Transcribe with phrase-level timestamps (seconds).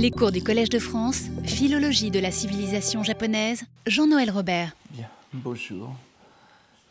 [0.00, 4.76] Les cours du Collège de France, Philologie de la civilisation japonaise, Jean-Noël Robert.
[4.92, 5.92] Bien, bonjour.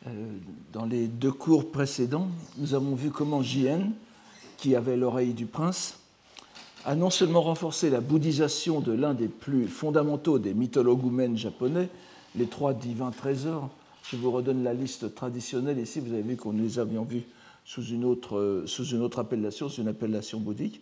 [0.08, 0.12] Euh,
[0.74, 3.94] dans les deux cours précédents, nous avons vu comment Jien,
[4.58, 6.00] qui avait l'oreille du prince,
[6.84, 11.88] a non seulement renforcé la bouddhisation de l'un des plus fondamentaux des mythologoumènes japonais,
[12.36, 13.70] les trois divins trésors.
[14.12, 17.24] Je vous redonne la liste traditionnelle ici, vous avez vu qu'on les avions vus
[17.64, 20.82] sous une autre, sous une autre appellation, sous une appellation bouddhique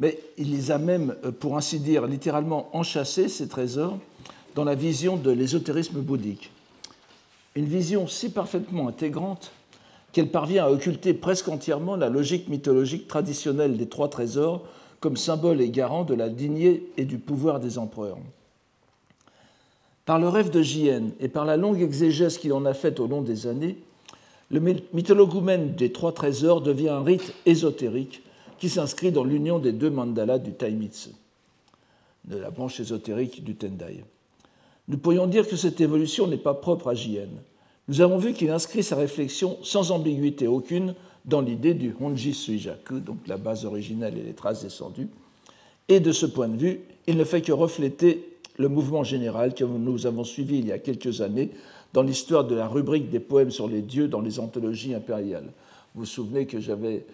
[0.00, 3.98] mais il les a même, euh, pour ainsi dire, littéralement enchâssés, ces trésors,
[4.54, 6.50] dans la vision de l'ésotérisme bouddhique.
[7.54, 9.52] Une vision si parfaitement intégrante
[10.12, 14.62] qu'elle parvient à occulter presque entièrement la logique mythologique traditionnelle des trois trésors
[15.00, 18.18] comme symbole et garant de la dignité et du pouvoir des empereurs.
[20.04, 23.06] Par le rêve de Jien et par la longue exégèse qu'il en a faite au
[23.06, 23.78] long des années,
[24.50, 24.60] le
[24.92, 28.22] mythologoumène des trois trésors devient un rite ésotérique
[28.62, 31.08] qui s'inscrit dans l'union des deux mandalas du Taimitsu,
[32.26, 34.04] de la branche ésotérique du Tendai.
[34.86, 37.26] Nous pourrions dire que cette évolution n'est pas propre à Jien.
[37.88, 43.00] Nous avons vu qu'il inscrit sa réflexion sans ambiguïté aucune dans l'idée du Honji Suijaku,
[43.00, 45.08] donc la base originelle et les traces descendues.
[45.88, 49.64] Et de ce point de vue, il ne fait que refléter le mouvement général que
[49.64, 51.50] nous avons suivi il y a quelques années
[51.94, 55.50] dans l'histoire de la rubrique des poèmes sur les dieux dans les anthologies impériales.
[55.96, 57.04] Vous vous souvenez que j'avais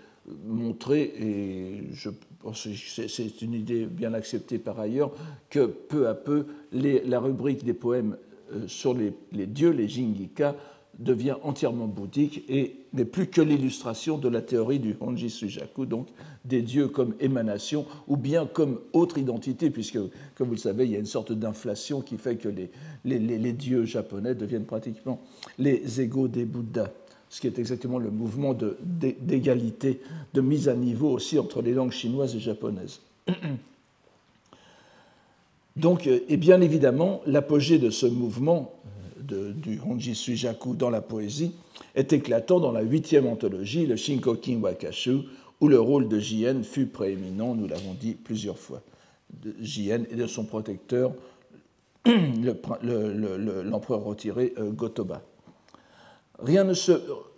[0.46, 5.12] montrer, et je pense c'est une idée bien acceptée par ailleurs,
[5.50, 8.16] que peu à peu, la rubrique des poèmes
[8.52, 10.56] euh, sur les, dieux, les Jingika,
[10.98, 16.08] devient entièrement bouddhique et n'est plus que l'illustration de la théorie du Honji Sujaku, donc
[16.44, 19.98] des dieux comme émanation ou bien comme autre identité, puisque,
[20.34, 22.70] comme vous le savez, il y a une sorte d'inflation qui fait que les,
[23.04, 25.20] les, dieux japonais deviennent pratiquement
[25.58, 26.90] les égaux des Bouddhas
[27.30, 30.00] ce qui est exactement le mouvement d'égalité,
[30.34, 33.00] de, mise à niveau aussi entre les langues chinoises et japonaises.
[35.76, 38.72] Donc, euh, et bien évidemment, l'apogée de ce mouvement
[39.32, 41.52] euh, du Honji Suijaku dans la poésie
[41.94, 45.18] est éclatant dans la huitième anthologie, le Shinkokin Wakashu,
[45.60, 48.82] où le rôle de Jien fut prééminent, nous l'avons dit plusieurs fois,
[49.42, 51.12] de Jien et de son protecteur,
[52.06, 55.22] l'empereur retiré euh, Gotoba.
[56.38, 56.92] Rien ne se,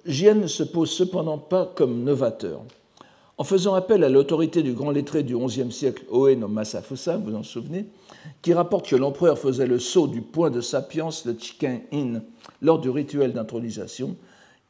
[0.05, 2.63] Jien ne se pose cependant pas comme novateur.
[3.39, 7.43] En faisant appel à l'autorité du grand lettré du XIe siècle, Oe Masafusa, vous en
[7.43, 7.87] souvenez,
[8.43, 12.21] qui rapporte que l'empereur faisait le saut du point de sapiens, le Chiken-in,
[12.61, 14.17] lors du rituel d'intronisation,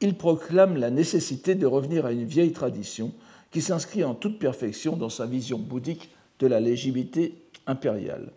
[0.01, 3.13] il proclame la nécessité de revenir à une vieille tradition
[3.51, 7.35] qui s'inscrit en toute perfection dans sa vision bouddhique de la légitimité
[7.67, 8.31] impériale.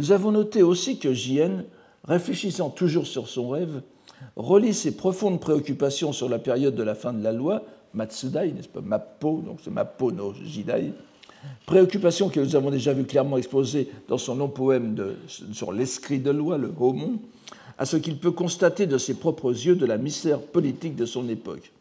[0.00, 1.64] Nous avons noté aussi que Jien,
[2.04, 3.80] réfléchissant toujours sur son rêve,
[4.36, 7.62] relie ses profondes préoccupations sur la période de la fin de la loi,
[7.94, 10.92] Matsudai, n'est-ce pas, Mappo, donc c'est Mappo no Jidai,
[11.64, 14.96] préoccupations que nous avons déjà vu clairement exposées dans son long poème
[15.52, 17.18] sur l'esprit de loi, le Homon,
[17.78, 21.28] à ce qu'il peut constater de ses propres yeux de la misère politique de son
[21.28, 21.72] époque.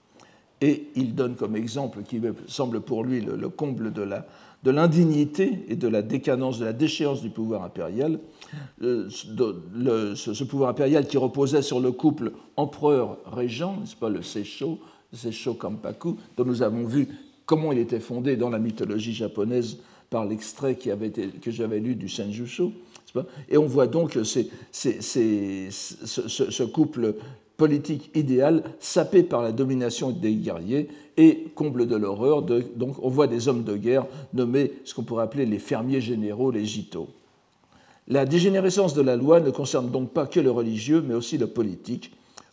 [0.61, 4.25] Et il donne comme exemple, qui semble pour lui le, comble de la,
[4.65, 8.19] de l'indignité et de la décadence, de la déchéance du pouvoir impérial,
[8.81, 14.79] euh, ce, pouvoir impérial qui reposait sur le couple empereur-régent, n'est-ce pas, le Seisho,
[15.13, 17.07] Seisho Kampaku, dont nous avons vu
[17.45, 19.77] comment il était fondé dans la mythologie japonaise
[20.09, 22.73] par l'extrait que j'avais lu du Senjusho.
[23.47, 24.39] Et on voit donc ce,
[24.71, 27.15] ce, couple
[27.57, 32.41] politique idéal sapé par la domination des guerriers et comble de l'horreur.
[32.41, 36.51] Donc on voit des hommes de guerre nommés ce qu'on pourrait appeler les fermiers généraux,
[36.51, 37.07] les Jito.
[38.07, 41.47] La dégénérescence de la loi ne concerne donc pas que le religieux, mais aussi le
[41.47, 42.11] politique,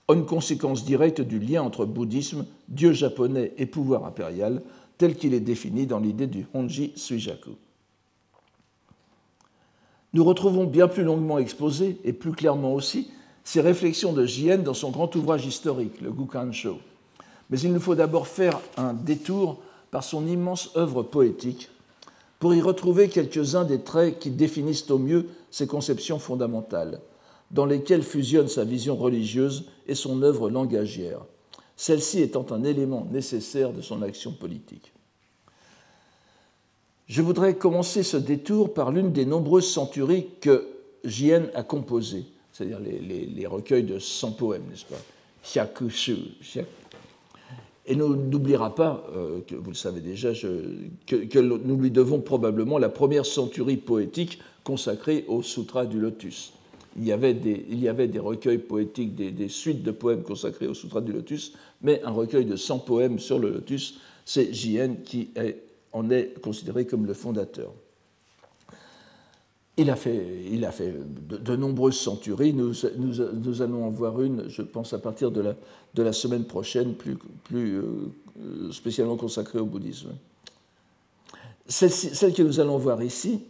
[0.08, 4.62] une conséquence directe du lien entre bouddhisme, dieu japonais et pouvoir impérial,
[4.98, 7.50] tel qu'il est défini dans l'idée du Honji Suijaku.
[10.14, 13.10] Nous retrouvons bien plus longuement exposé, et plus clairement aussi,
[13.44, 16.78] ces réflexions de Jien dans son grand ouvrage historique, le Gukansho.
[17.50, 19.60] Mais il nous faut d'abord faire un détour
[19.90, 21.68] par son immense œuvre poétique
[22.38, 27.00] pour y retrouver quelques-uns des traits qui définissent au mieux ses conceptions fondamentales,
[27.50, 31.20] dans lesquelles fusionnent sa vision religieuse et son œuvre langagière,
[31.76, 34.92] celle-ci étant un élément nécessaire de son action politique.
[37.06, 40.66] Je voudrais commencer ce détour par l'une des nombreuses centuries que
[41.04, 45.00] Jien a composées, c'est-à-dire les, recueils de 100 poèmes, n'est-ce pas?
[45.54, 46.16] Hyakushu.
[47.86, 52.78] Et nous n'oubliera pas, euh, que vous le savez déjà, que, nous lui devons probablement
[52.78, 56.52] la première centurie poétique consacrée au Sutra du Lotus.
[56.96, 61.54] Il y avait des, recueils poétiques, des, suites de poèmes consacrés au Sutra du Lotus,
[61.80, 65.30] mais un recueil de 100 poèmes sur le Lotus, c'est Jien qui
[65.92, 67.72] en est considéré comme le fondateur.
[69.76, 70.94] Il a fait, il a fait
[71.28, 72.52] de, nombreuses centuries.
[72.52, 75.54] Nous, nous, allons en voir une, je pense, à partir de la,
[75.94, 80.10] de la semaine prochaine, plus, plus euh, spécialement consacrée au bouddhisme.
[81.66, 83.40] Celle, que nous allons voir ici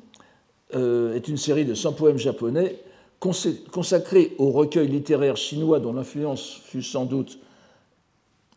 [0.75, 2.79] euh, est une série de 100 poèmes japonais
[3.19, 7.39] consacrés au recueil littéraire chinois dont l'influence fut sans doute,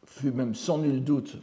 [0.06, 1.38] fut même sans nul doute,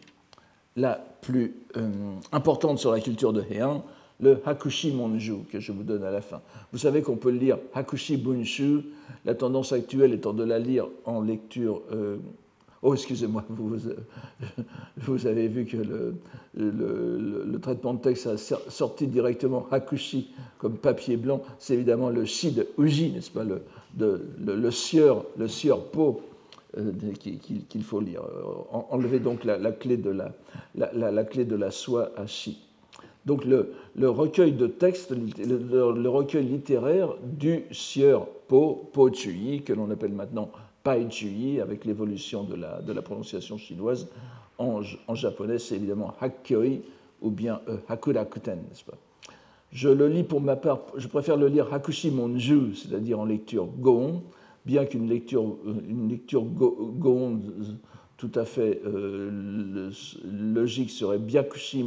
[0.74, 1.90] la plus euh,
[2.32, 3.84] importante sur la culture de Heian,
[4.22, 6.40] le Hakushi Monju que je vous donne à la fin.
[6.72, 8.84] Vous savez qu'on peut lire Hakushi Bunshu,
[9.24, 11.82] la tendance actuelle étant de la lire en lecture.
[11.92, 12.16] Euh,
[12.82, 13.76] oh, excusez-moi, vous,
[14.96, 15.76] vous, avez vu que
[16.56, 21.42] le, traitement de texte a sorti directement Hakushi comme papier blanc.
[21.58, 23.62] C'est évidemment le shi de Uji, n'est-ce pas, le,
[23.98, 26.22] le, sieur, le sieur po
[26.78, 26.92] euh,
[27.68, 28.22] qu'il faut lire.
[28.90, 30.32] Enlevez donc la, clé de la,
[30.94, 32.60] la, clé de la soie à shi
[33.24, 33.74] donc le,
[34.08, 40.50] recueil de textes, le, recueil littéraire du sieur Po, Po Chui, que l'on appelle maintenant
[40.82, 44.08] Pai Chui, avec l'évolution de la, de la, prononciation chinoise.
[44.58, 44.82] En,
[45.14, 46.82] japonais, c'est évidemment Hakkyoi
[47.20, 48.98] ou bien euh, Hakurakuten, n'est-ce pas?
[49.72, 53.66] Je le lis pour ma part, je préfère le lire Hakushi Monju, c'est-à-dire en lecture
[53.66, 54.22] Goon,
[54.66, 56.44] bien qu'une lecture, euh, une lecture
[58.22, 59.90] tout à fait euh,
[60.22, 61.82] logique serait Byakushi,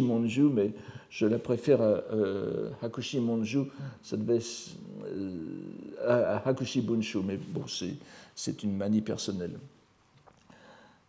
[0.00, 0.70] Monju, mais
[1.10, 3.62] je la préfère à euh, Hakushi Monju,
[4.04, 4.38] ça devait
[5.04, 6.38] euh,
[7.24, 7.64] mais bon,
[8.36, 9.58] c'est une manie personnelle.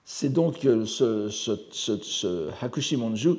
[0.04, 3.36] C'est donc ce, Hakushi Monju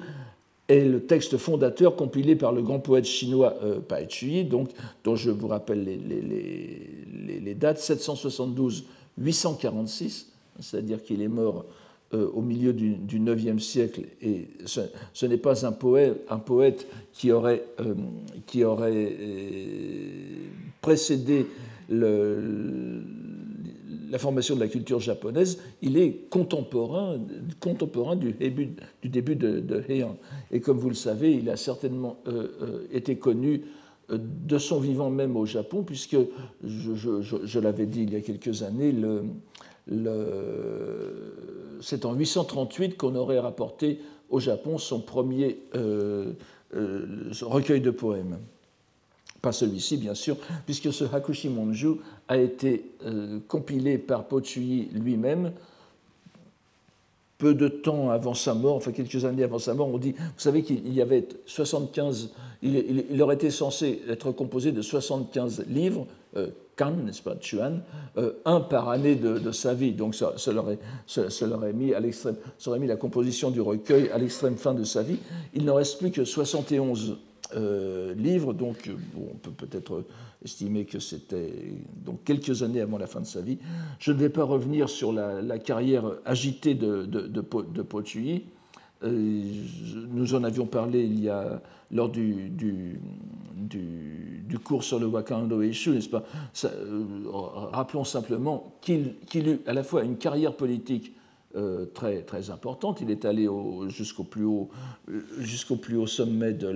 [0.68, 4.68] est le texte fondateur compilé par le grand poète chinois euh, Pai Chui, donc,
[5.02, 10.27] dont je vous rappelle les, les dates 772-846
[10.60, 11.64] c'est-à-dire qu'il est mort
[12.14, 17.94] euh, au milieu du, IXe siècle, et ce, n'est pas un poète, qui aurait, euh,
[18.56, 19.16] euh,
[20.80, 21.44] précédé
[24.10, 27.18] la formation de la culture japonaise, il est contemporain,
[27.60, 28.70] contemporain du début,
[29.02, 30.16] du début de, Heian.
[30.50, 32.16] Et comme vous le savez, il a certainement
[32.90, 33.64] été connu
[34.08, 36.16] de son vivant même au Japon, puisque,
[36.64, 38.94] je, l'avais dit il y a quelques années,
[41.80, 44.00] c'est en 838 qu'on aurait rapporté
[44.30, 46.32] au Japon son premier euh,
[46.74, 48.38] euh, recueil de poèmes.
[49.40, 50.36] Pas celui-ci, bien sûr,
[50.66, 51.94] puisque ce Hakushi Monju
[52.26, 55.52] a été euh, compilé par Pochui lui-même
[57.38, 60.38] peu de temps avant sa mort, enfin quelques années avant sa mort, on dit, vous
[60.38, 62.30] savez qu'il y avait 75,
[62.62, 66.08] il, aurait été censé être composé de 75 livres,
[66.80, 67.82] N'est-ce pas, Chuan,
[68.16, 69.92] euh, un par année de, sa vie.
[69.92, 72.30] Donc ça, ça l'aurait mis à ça
[72.66, 75.18] aurait mis la composition du recueil à l'extrême fin de sa vie.
[75.54, 77.18] Il n'en reste plus que 71
[77.56, 80.04] euh, livres, donc on peut peut-être
[80.44, 81.52] estimer que c'était
[82.24, 83.58] quelques années avant la fin de sa vie.
[83.98, 88.38] Je ne vais pas revenir sur la, carrière agitée de, de, de, euh,
[89.02, 91.60] nous en avions parlé il y a,
[91.90, 92.98] lors du, du,
[94.64, 96.24] cours sur le Wakando Eshu, n'est-ce pas?
[96.64, 97.04] Euh,
[97.72, 101.14] Rappelons simplement qu'il eut à la fois une carrière politique
[101.56, 103.00] euh, très, très importante.
[103.00, 103.48] Il est allé
[103.88, 104.68] jusqu'au plus, haut,
[105.38, 106.68] jusqu'au plus haut sommet de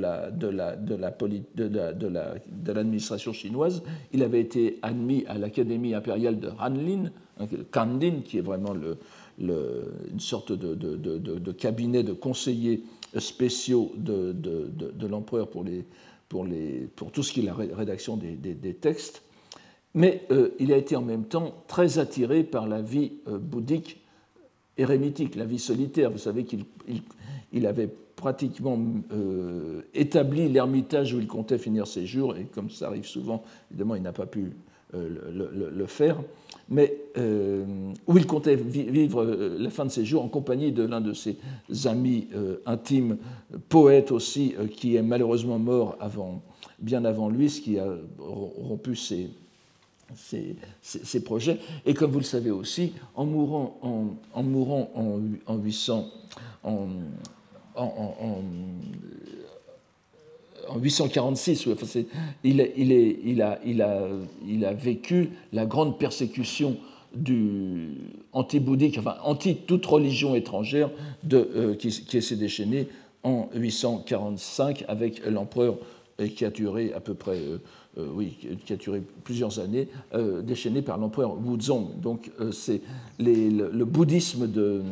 [2.73, 3.83] l'administration chinoise.
[4.13, 8.97] Il avait été admis à l'Académie impériale de Hanlin, hein, Kandin, qui est vraiment le,
[9.39, 12.83] une sorte de, cabinet de conseillers
[13.19, 15.65] spéciaux de, l'empereur pour,
[16.29, 16.47] pour,
[16.97, 19.23] pour, tout ce qui est la rédaction des, textes.
[19.95, 24.01] Mais euh, il a été en même temps très attiré par la vie euh, bouddhique
[24.79, 26.11] érémitique, la vie solitaire.
[26.11, 26.65] Vous savez qu'il
[27.53, 28.79] il, avait pratiquement
[29.13, 33.95] euh, établi l'ermitage où il comptait finir ses jours, et comme ça arrive souvent, évidemment,
[33.95, 34.53] il n'a pas pu
[34.93, 36.19] le, faire
[36.69, 37.65] mais euh,
[38.07, 41.13] où il comptait vivre euh, la fin de ses jours en compagnie de l'un de
[41.13, 41.37] ses
[41.85, 43.19] amis euh, intimes,
[43.69, 46.43] poète aussi, qui est malheureusement mort avant,
[46.79, 47.87] bien avant lui, ce qui a
[48.19, 49.31] rompu ses,
[50.81, 51.59] ses, projets.
[51.85, 56.09] Et comme vous le savez aussi, en mourant en, en mourant en, en 800,
[56.65, 56.89] en,
[57.77, 58.43] en,
[60.69, 61.69] en 846,
[62.45, 62.61] il,
[63.43, 66.77] a, vécu la grande persécution
[68.33, 70.91] anti-bouddhique, enfin anti toute religion étrangère
[71.33, 72.89] euh, qui, s'est déchaînée
[73.23, 75.77] en 845 avec l'empereur
[76.21, 79.89] euh, qui a duré à peu près, euh, oui, qui a duré plusieurs années,
[80.43, 82.01] déchaîné par l'empereur Wuzong.
[82.01, 82.81] Donc c'est
[83.19, 84.83] le, bouddhisme de,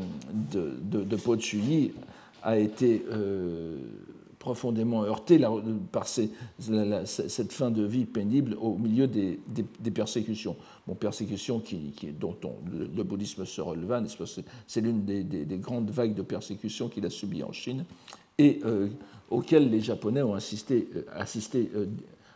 [0.52, 1.16] de, de,
[2.42, 3.02] a été
[4.40, 5.38] profondément heurté
[5.92, 9.38] par cette fin de vie pénible au milieu des,
[9.94, 10.56] persécutions.
[10.98, 11.62] Persécutions
[12.18, 12.34] dont
[12.72, 14.02] le, bouddhisme se releva,
[14.66, 17.84] c'est l'une des, grandes vagues de persécutions qu'il a subies en Chine
[18.38, 18.88] et euh,
[19.28, 21.04] auxquelles les Japonais ont assisté, euh,
[21.74, 21.86] euh,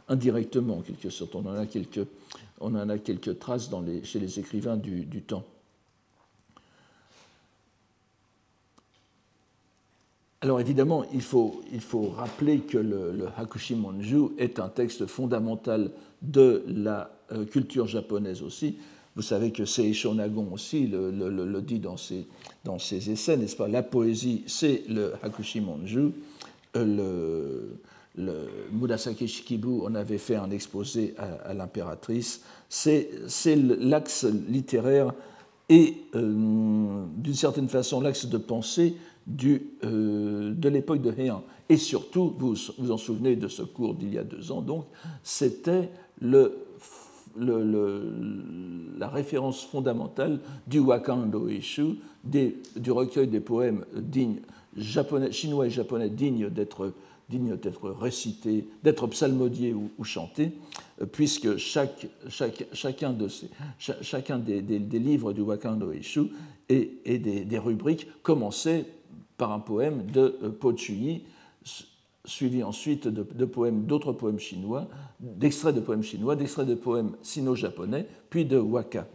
[0.09, 1.35] indirectement, en quelque sorte.
[1.35, 3.71] On en a quelques, traces
[4.03, 5.45] chez les écrivains du temps.
[10.45, 15.07] Alors évidemment, il faut, il faut rappeler que le, le, Hakushi Monju est un texte
[15.07, 18.77] fondamental de la euh, culture japonaise aussi.
[19.17, 22.27] Vous savez que Seisho Nagon aussi le, le, dit dans ses,
[22.63, 23.69] dans ses essais, n'est-ce pas?
[23.69, 26.11] La poésie, c'est le Hakushi Monju.
[26.77, 27.63] Euh,
[28.15, 32.43] le, Murasaki Shikibu en avait fait un exposé à, l'impératrice.
[32.69, 33.09] C'est
[33.57, 35.15] l'axe littéraire
[35.71, 38.97] et, euh, d'une certaine façon, l'axe de pensée
[39.29, 41.43] euh, de l'époque de Heian.
[41.69, 44.87] Et surtout, vous vous en souvenez de ce cours d'il y a deux ans, donc,
[45.23, 45.91] c'était
[46.21, 46.65] le,
[48.99, 54.41] la référence fondamentale du Wakando Ishu, du recueil des poèmes dignes,
[54.77, 56.93] japonais, chinois et japonais dignes d'être
[57.29, 60.53] digne d'être récités, d'être psalmodiés ou, ou, chantés,
[61.13, 63.29] puisque chaque, chaque, chacun, de
[63.79, 66.27] chacun des, des, livres du Wakando Ishu
[66.69, 68.87] et, et des, des, rubriques commençait
[69.37, 71.25] par un poème de euh, Po Chui,
[72.25, 74.89] suivi ensuite de, poèmes, d'autres poèmes chinois,
[75.21, 79.07] d'extraits de poèmes chinois, d'extraits de poèmes sino-japonais, puis de waka.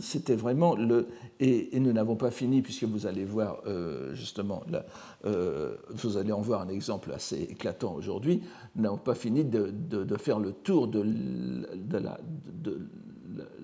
[0.00, 1.08] C'était vraiment le.
[1.40, 4.84] Et, nous n'avons pas fini, puisque vous allez voir euh, justement, là,
[5.24, 8.42] euh, vous allez en voir un exemple assez éclatant aujourd'hui,
[8.76, 9.72] nous n'avons pas fini de,
[10.18, 11.02] faire le tour de,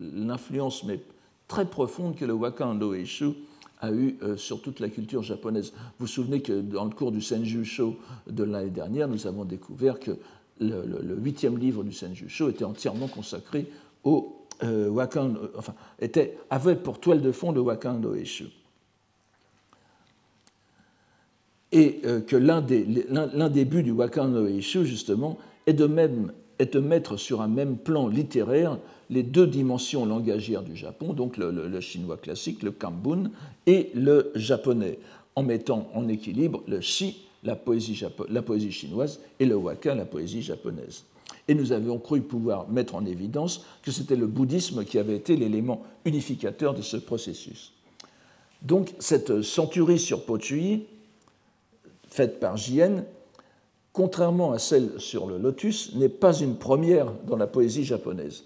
[0.00, 0.98] l'influence, mais
[1.46, 3.34] très profonde que le waka en Eshu
[3.80, 5.72] a eu euh, sur toute la culture japonaise.
[5.72, 7.96] Vous vous souvenez que dans le cours du Senju Sho
[8.28, 10.12] de l'année dernière, nous avons découvert que
[10.60, 13.66] le, huitième livre du Senju Sho était entièrement consacré
[14.04, 18.46] au euh, Wakan, euh, enfin, était, avait pour toile de fond le Wakando Eshu.
[21.72, 27.16] Et que l'un des, buts du Wakando Eshu, justement, est de, même, est de mettre
[27.16, 28.78] sur un même plan littéraire
[29.10, 33.30] les deux dimensions langagières du Japon, donc le, chinois classique, le kambun,
[33.66, 34.98] et le japonais,
[35.36, 40.04] en mettant en équilibre le shi, la poésie, la poésie chinoise, et le waka, la
[40.04, 41.04] poésie japonaise.
[41.48, 45.36] Et nous avions cru pouvoir mettre en évidence que c'était le bouddhisme qui avait été
[45.36, 47.72] l'élément unificateur de ce processus.
[48.62, 50.84] Donc cette centurie sur Pochui,
[52.08, 53.04] faite par Jien,
[53.94, 58.44] contrairement à celle sur le lotus, n'est pas une première dans la poésie japonaise.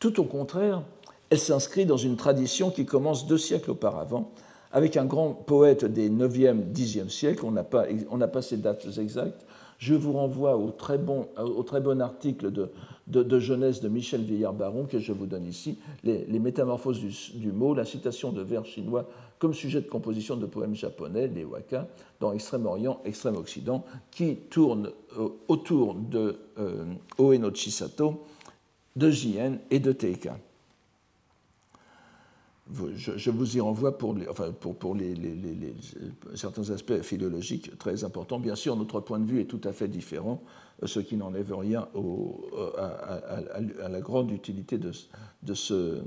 [0.00, 0.82] Tout au contraire,
[1.30, 4.32] elle s'inscrit dans une tradition qui commence deux siècles auparavant,
[4.72, 7.86] avec un grand poète des 9e, 10e siècles, on n'a pas,
[8.32, 9.44] pas, ces dates exactes.
[9.78, 12.70] Je vous renvoie au très bon, au très bon article de,
[13.06, 17.00] de, jeunesse de Michel Vieillard-Baron que je vous donne ici, les, métamorphoses
[17.34, 19.06] du, mot, la citation de vers chinois
[19.38, 21.88] comme sujet de composition de poèmes japonais, les waka,
[22.20, 26.84] dans Extrême-Orient, Extrême-Occident, qui tournent euh, autour de euh,
[27.18, 28.24] Oeno Chisato,
[28.96, 30.30] de JN et de TK.
[32.96, 35.14] Je, vous y renvoie pour, enfin pour, pour les,
[36.34, 38.40] certains aspects philologiques très importants.
[38.40, 40.42] Bien sûr, notre point de vue est tout à fait différent,
[40.84, 41.86] ce qui n'enlève rien
[42.76, 44.90] à, la grande utilité de,
[45.54, 46.02] ce,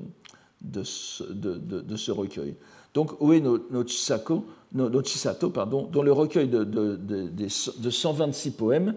[0.61, 2.55] de, ce recueil.
[2.93, 8.95] Donc, Oe no, Chisato, pardon, dont le recueil de, de 126 poèmes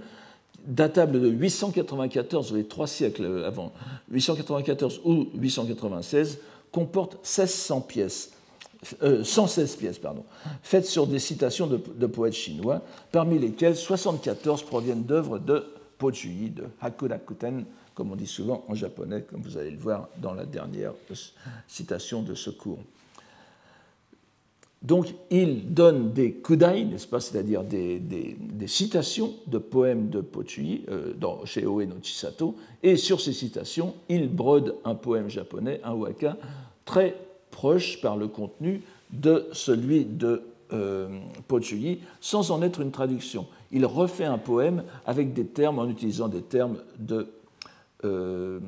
[0.66, 3.72] datable de 894, les trois siècles avant,
[4.10, 6.38] 894 ou 896,
[6.70, 8.32] comporte 1600 pièces,
[9.00, 10.24] 116 euh, pièces, pardon,
[10.62, 15.64] faites sur des citations de, poètes chinois, parmi lesquelles 74 proviennent d'œuvres de
[15.98, 20.34] Po de Hakurakuten, comme on dit souvent en japonais, comme vous allez le voir dans
[20.34, 20.94] la dernière
[21.68, 22.80] citation de ce cours.
[24.82, 28.02] Donc il donne des kudai, n'est-ce pas, c'est-à-dire des,
[28.66, 33.94] citations de poèmes de Pochui euh, dans, chez Oe no Chisato, et sur ces citations,
[34.08, 36.36] il brode un poème japonais, un waka,
[36.84, 37.16] très
[37.50, 41.08] proche par le contenu de celui de euh,
[42.20, 43.46] sans en être une traduction.
[43.72, 47.28] Il refait un poème avec des termes, en utilisant des termes de,
[48.04, 48.58] euh,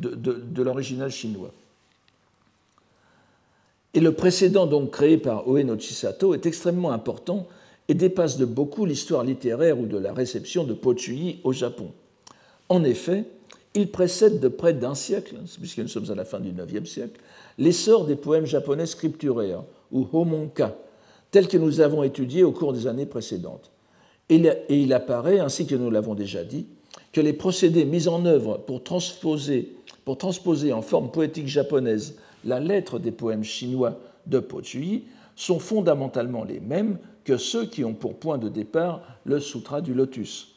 [0.00, 1.52] de l'original chinois.
[3.94, 7.46] Et le précédent donc créé par Oeno Chisato est extrêmement important
[7.88, 11.92] et dépasse de beaucoup l'histoire littéraire ou de la réception de Pochui au Japon.
[12.68, 13.24] En effet,
[13.74, 17.20] il précède de près d'un siècle, puisque nous sommes à la fin du IXe siècle,
[17.58, 20.76] l'essor des poèmes japonais scripturaires, ou homonka,
[21.30, 23.70] tels que nous avons étudiés au cours des années précédentes.
[24.28, 26.66] Et il apparaît, ainsi que nous l'avons déjà dit,
[27.12, 32.60] que les procédés mis en œuvre pour transposer, pour transposer en forme poétique japonaise la
[32.60, 35.04] lettre des poèmes chinois de Po Chui
[35.36, 39.94] sont fondamentalement les mêmes que ceux qui ont pour point de départ le Sutra du
[39.94, 40.54] Lotus.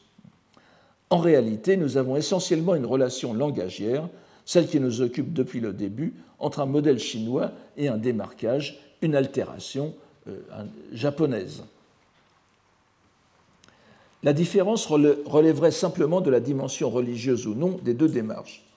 [1.10, 4.08] En réalité, nous avons essentiellement une relation langagière,
[4.44, 9.14] celle qui nous occupe depuis le début, entre un modèle chinois et un démarquage, une
[9.14, 9.94] altération
[10.28, 10.38] euh,
[10.92, 11.62] japonaise.
[14.22, 18.67] La différence relèverait simplement de la dimension religieuse ou non des deux démarches.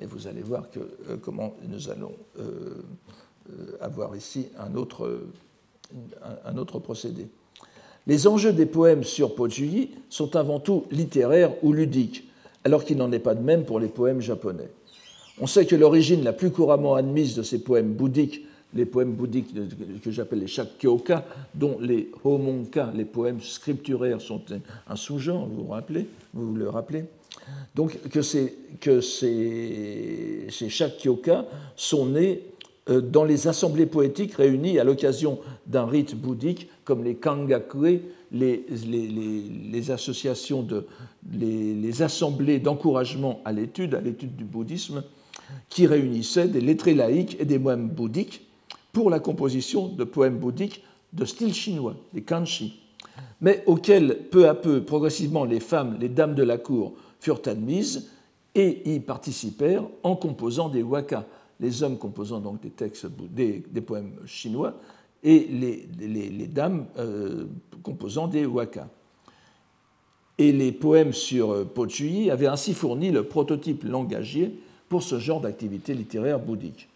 [0.00, 2.82] Et vous allez voir que, euh, comment nous allons euh,
[3.80, 5.22] avoir ici un autre,
[6.44, 7.26] un autre procédé.
[8.06, 12.28] Les enjeux des poèmes sur Pojuyi sont avant tout littéraires ou ludiques,
[12.64, 14.70] alors qu'il n'en est pas de même pour les poèmes japonais.
[15.40, 19.54] On sait que l'origine la plus couramment admise de ces poèmes bouddhiques, les poèmes bouddhiques
[20.02, 24.42] que j'appelle les Shakkyoka, dont les Homonka, les poèmes scripturaires, sont
[24.88, 27.04] un sous-genre, vous vous rappelez, vous le rappelez
[27.74, 31.46] Donc que ces, que ces, ces Shakkyoka
[31.76, 32.42] sont nés
[32.88, 38.00] euh, dans les assemblées poétiques réunies à l'occasion d'un rite bouddhique comme les kangakue,
[38.32, 40.86] les, les, associations de,
[41.32, 45.02] les, assemblées d'encouragement à l'étude, à l'étude du bouddhisme,
[45.68, 48.46] qui réunissaient des lettrés laïcs et des moines bouddhiques
[48.92, 50.82] pour la composition de poèmes bouddhiques
[51.12, 52.80] de style chinois, les kanchi,
[53.40, 58.08] mais auxquels peu à peu, progressivement, les femmes, les dames de la cour furent admises
[58.54, 61.24] et y participèrent en composant des wakas,
[61.60, 64.74] les hommes composant donc des textes, des, poèmes chinois,
[65.22, 67.44] et les, dames euh,
[67.82, 68.88] composant des wakas.
[70.38, 74.58] Et les poèmes sur euh, Pochuyi avaient ainsi fourni le prototype langagier
[74.88, 76.88] pour ce genre d'activité littéraire bouddhique.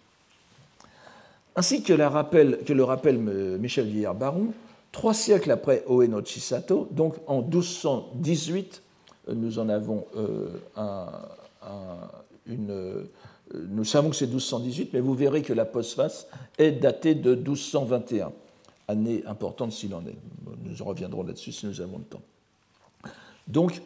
[1.57, 3.19] Ainsi que, le rappelle
[3.61, 4.49] Michel Villard-Baron,
[4.90, 8.84] trois siècles après Oeno Chisato, donc en 1218, euh,
[9.33, 10.07] nous en avons
[12.47, 13.07] une,
[13.55, 16.27] nous savons que c'est 1218, mais vous verrez que la postface
[16.59, 18.33] est datée de 1221,
[18.88, 20.16] année importante s'il en est.
[20.64, 22.22] Nous reviendrons là-dessus si nous avons le temps.
[23.49, 23.83] Donc,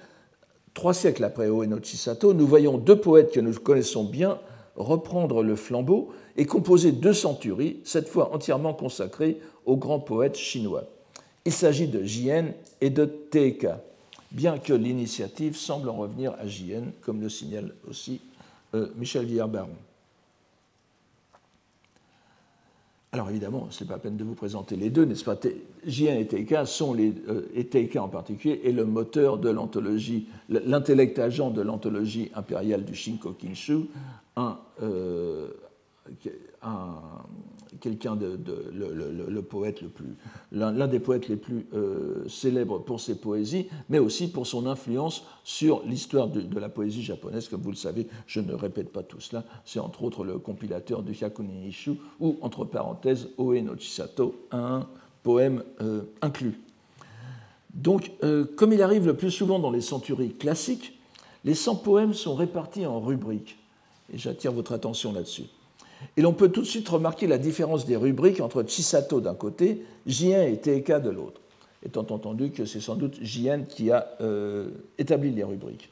[0.74, 4.38] trois siècles après Oeno Chisato, nous voyons deux poètes que nous connaissons bien
[4.76, 10.84] reprendre le flambeau et composer deux centuries, cette fois entièrement consacrées aux grands poètes chinois.
[11.44, 13.82] Il s'agit de Jien et de Teika,
[14.30, 18.20] bien que l'initiative semble en revenir à Jien, comme le signale aussi
[18.74, 19.76] euh, Michel Villard-Baron.
[23.10, 25.38] Alors évidemment, ce n'est pas la peine de vous présenter les deux, n'est-ce pas?
[25.86, 30.28] Jien et Teika sont les, euh, et Teika en particulier, est le moteur de l'anthologie,
[30.50, 33.86] l'intellect agent de l'anthologie impériale du Shinko Kinshu,
[34.36, 35.48] un, euh,
[37.80, 38.38] quelqu'un de,
[38.72, 40.16] le, poète le plus,
[40.52, 45.24] l'un des poètes les plus euh, célèbres pour ses poésies, mais aussi pour son influence
[45.44, 47.48] sur l'histoire de, la poésie japonaise.
[47.48, 49.44] Comme vous le savez, je ne répète pas tout cela.
[49.64, 54.86] C'est entre autres le compilateur du Hyakuni Ishu ou entre parenthèses Oe no Chisato, un
[55.22, 56.60] poème euh, inclus.
[57.74, 60.98] Donc, euh, comme il arrive le plus souvent dans les centuries classiques,
[61.44, 63.58] les 100 poèmes sont répartis en rubriques.
[64.12, 65.44] Et j'attire votre attention là-dessus.
[66.16, 69.82] Et l'on peut tout de suite remarquer la différence des rubriques entre Chisato d'un côté,
[70.06, 71.40] Jien et Teika de l'autre,
[71.84, 75.90] étant entendu que c'est sans doute Jien qui a euh, établi les rubriques.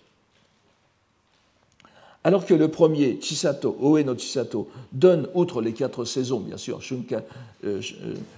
[2.27, 6.83] Alors que le premier, Chisato, Oe no Chisato, donne, outre les quatre saisons, bien sûr,
[6.83, 7.23] Shunka,
[7.65, 7.81] euh,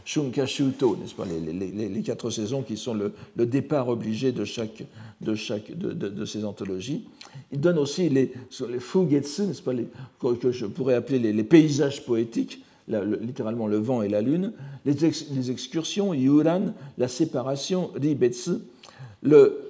[0.05, 3.14] Shunka Shuto, n'est-ce pas, les, quatre saisons qui sont le,
[3.46, 4.85] départ obligé de chaque,
[5.22, 7.07] de, chaque de, ces anthologies,
[7.51, 8.35] il donne aussi les,
[8.68, 14.11] les fugetsu, n'est-ce pas, que je pourrais appeler les, paysages poétiques, littéralement le vent et
[14.11, 14.53] la lune,
[14.85, 18.51] les, excursions, yuran, la séparation, ribetsu,
[19.22, 19.67] le,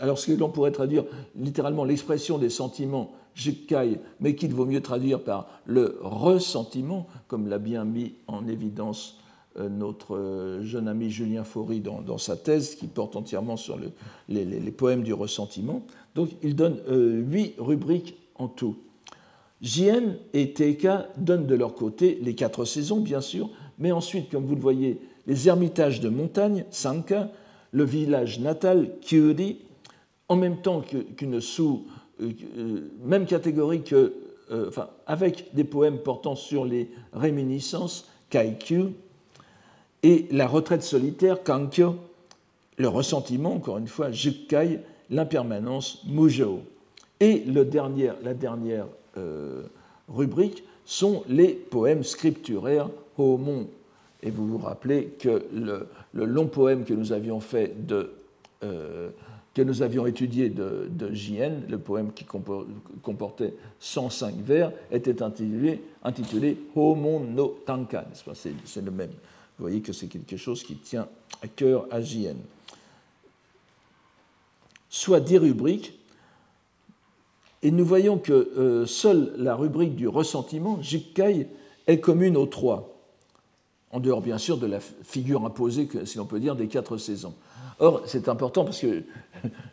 [0.00, 1.04] alors ce que l'on pourrait traduire
[1.36, 7.58] littéralement l'expression des sentiments jikkai, mais qu'il vaut mieux traduire par le ressentiment, comme l'a
[7.58, 9.18] bien mis en évidence
[9.58, 13.78] euh, notre euh, jeune ami Julien Faury dans, sa thèse qui porte entièrement sur
[14.28, 15.82] les, poèmes du ressentiment.
[16.14, 18.76] Donc il donne euh, huit rubriques en tout.
[19.60, 24.46] Jien et Teika donnent de leur côté les quatre saisons, bien sûr, mais ensuite, comme
[24.46, 27.30] vous le voyez, les ermitages de montagne, Sanka,
[27.72, 29.58] le village natal, Kyuri,
[30.28, 30.82] en même temps
[31.16, 31.86] qu'une sous,
[32.20, 34.14] euh, euh, même catégorie que,
[34.52, 38.92] euh, enfin, avec des poèmes portant sur les réminiscences, Kaikyu,
[40.02, 41.96] et la retraite solitaire, Kankyo,
[42.76, 44.80] le ressentiment, encore une fois, Jukkai,
[45.10, 46.60] l'impermanence, Mujo.
[47.18, 48.86] Et le dernier, la dernière
[50.08, 53.66] rubrique sont les poèmes scripturaires, Homon.
[54.22, 58.12] Et vous vous rappelez que le, le long poème que nous avions fait de
[59.54, 65.82] que nous avions étudié de, de JN, le poème qui comportait 105 vers, était intitulé,
[66.04, 68.06] intitulé Homon no Tanka.
[68.64, 69.10] C'est le même.
[69.10, 71.08] Vous voyez que c'est quelque chose qui tient
[71.42, 72.36] à cœur à JN.
[74.88, 75.98] Soit dix rubriques,
[77.62, 81.48] et nous voyons que euh, seule la rubrique du ressentiment, Jikkai,
[81.86, 82.99] est commune aux trois,
[83.90, 87.34] en dehors bien sûr de la figure imposée, si l'on peut dire, des quatre saisons.
[87.78, 89.02] Or, c'est important parce que euh,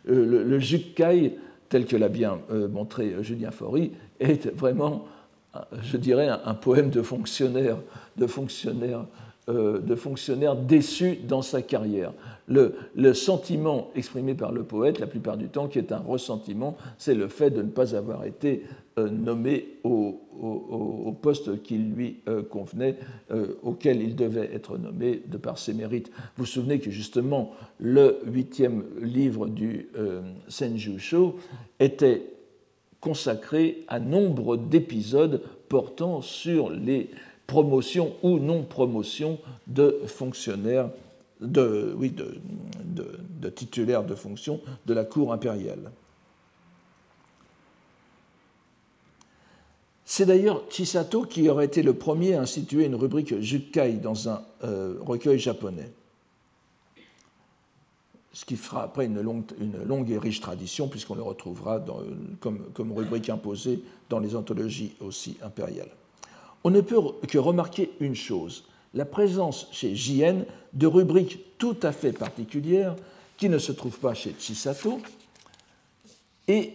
[0.06, 0.60] le, le
[1.68, 5.06] tel que l'a bien euh, montré Julien Faury, est vraiment,
[5.82, 7.76] je dirais, un, poème de fonctionnaire,
[8.16, 9.04] de fonctionnaire
[9.48, 12.12] euh, de fonctionnaire déçu dans sa carrière.
[12.48, 12.74] Le,
[13.14, 17.28] sentiment exprimé par le poète, la plupart du temps, qui est un ressentiment, c'est le
[17.28, 18.64] fait de ne pas avoir été
[18.98, 20.20] euh, nommé au,
[21.22, 22.96] poste qui lui euh, convenait,
[23.62, 26.10] auquel il devait être nommé de par ses mérites.
[26.36, 29.88] Vous vous souvenez que justement le huitième livre du
[30.48, 31.36] Senju Sho
[31.80, 32.22] était
[33.00, 37.10] consacré à nombre d'épisodes portant sur les
[37.48, 40.90] promotion ou non-promotion de fonctionnaires,
[41.40, 45.90] de, oui, de, titulaires de fonction de la cour impériale.
[50.04, 54.42] C'est d'ailleurs Chisato qui aurait été le premier à instituer une rubrique Jukkai dans un
[54.64, 55.90] euh, recueil japonais.
[58.32, 61.82] Ce qui fera après une longue, une longue et riche tradition, puisqu'on le retrouvera
[62.40, 65.90] comme, comme rubrique imposée dans les anthologies aussi impériales
[66.64, 71.92] on ne peut que remarquer une chose, la présence chez JN de rubriques tout à
[71.92, 72.96] fait particulières
[73.36, 75.00] qui ne se trouvent pas chez Chisato,
[76.48, 76.74] et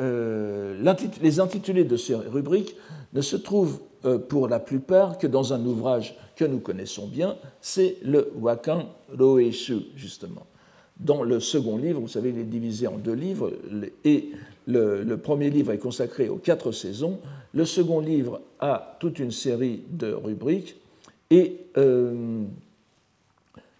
[0.00, 2.76] euh, les intitulés de ces rubriques
[3.12, 7.36] ne se trouvent euh, pour la plupart que dans un ouvrage que nous connaissons bien,
[7.60, 8.86] c'est le Wakan
[9.16, 10.46] Roeshu, justement.
[11.00, 13.52] Dans le second livre, vous savez, il est divisé en deux livres,
[14.04, 14.30] et
[14.66, 17.18] le, premier livre est consacré aux quatre saisons,
[17.54, 20.76] le second livre a toute une série de rubriques,
[21.30, 22.42] et euh,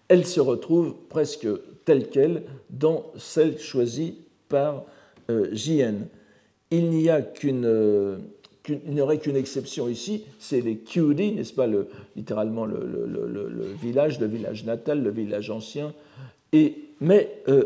[0.07, 1.47] elle se retrouve presque
[1.85, 4.15] telle qu'elle dans celle choisie
[4.49, 4.83] par
[5.29, 6.07] euh, JN.
[6.71, 7.65] Il n'y a qu'une
[8.69, 14.27] n'y aurait qu'une exception ici, c'est les Kyuri, n'est-ce pas, le, littéralement le, village, le
[14.27, 15.93] village natal, le village ancien.
[16.53, 17.65] Et, mais, euh,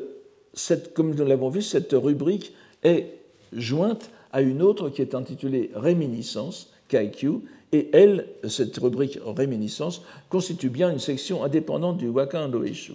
[0.93, 3.07] comme nous l'avons vu, cette rubrique est
[3.53, 7.41] jointe à une autre qui est intitulée Réminiscence, Kaikyu,
[7.73, 12.93] et elle, cette rubrique Réminiscence, constitue bien une section indépendante du Wakan Doeshu.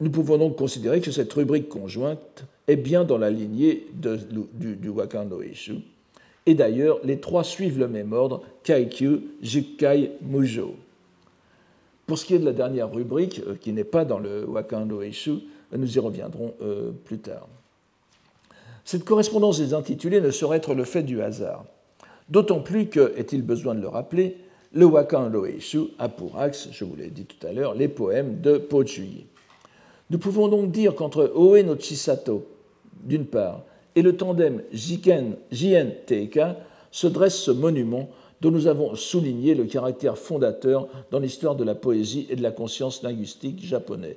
[0.00, 4.88] Nous pouvons donc considérer que cette rubrique conjointe est bien dans la lignée du, du
[4.88, 5.76] Wakan Doeshu.
[6.46, 10.74] Et d'ailleurs, les trois suivent le même ordre, Kaikyu, Jukkai, Mujo.
[12.06, 14.86] Pour ce qui est de la dernière rubrique, euh, qui n'est pas dans le Wakan
[14.86, 15.40] Doeshu,
[15.76, 17.48] nous y reviendrons euh, plus tard.
[18.84, 21.64] Cette correspondance des intitulés ne saurait être le fait du hasard.
[22.28, 24.36] D'autant plus que, est-il besoin de le rappeler,
[24.72, 28.40] le Wakan Loeishu a pour axe, je vous l'ai dit tout à l'heure, les poèmes
[28.40, 29.26] de Pochuyi.
[30.10, 32.44] Nous pouvons donc dire qu'entre Oe no Chisato,
[33.02, 33.62] d'une part,
[33.94, 36.56] et le tandem Jiken, Jien Teika
[36.90, 38.08] se dresse ce monument
[38.40, 42.50] dont nous avons souligné le caractère fondateur dans l'histoire de la poésie et de la
[42.50, 44.16] conscience linguistique japonaise.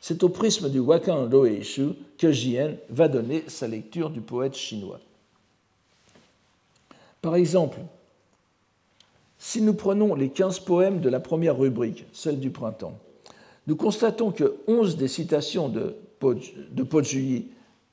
[0.00, 5.00] C'est au prisme du Wakan Loeishu que Jien va donner sa lecture du poète chinois.
[7.22, 7.78] Par exemple,
[9.38, 12.98] si nous prenons les 15 poèmes de la première rubrique, celle du printemps,
[13.66, 16.86] nous constatons que 11 des citations de, de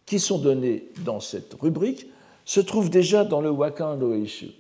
[0.06, 2.08] qui sont données dans cette rubrique
[2.45, 4.51] se trouvent déjà dans le Wakan Loeishu.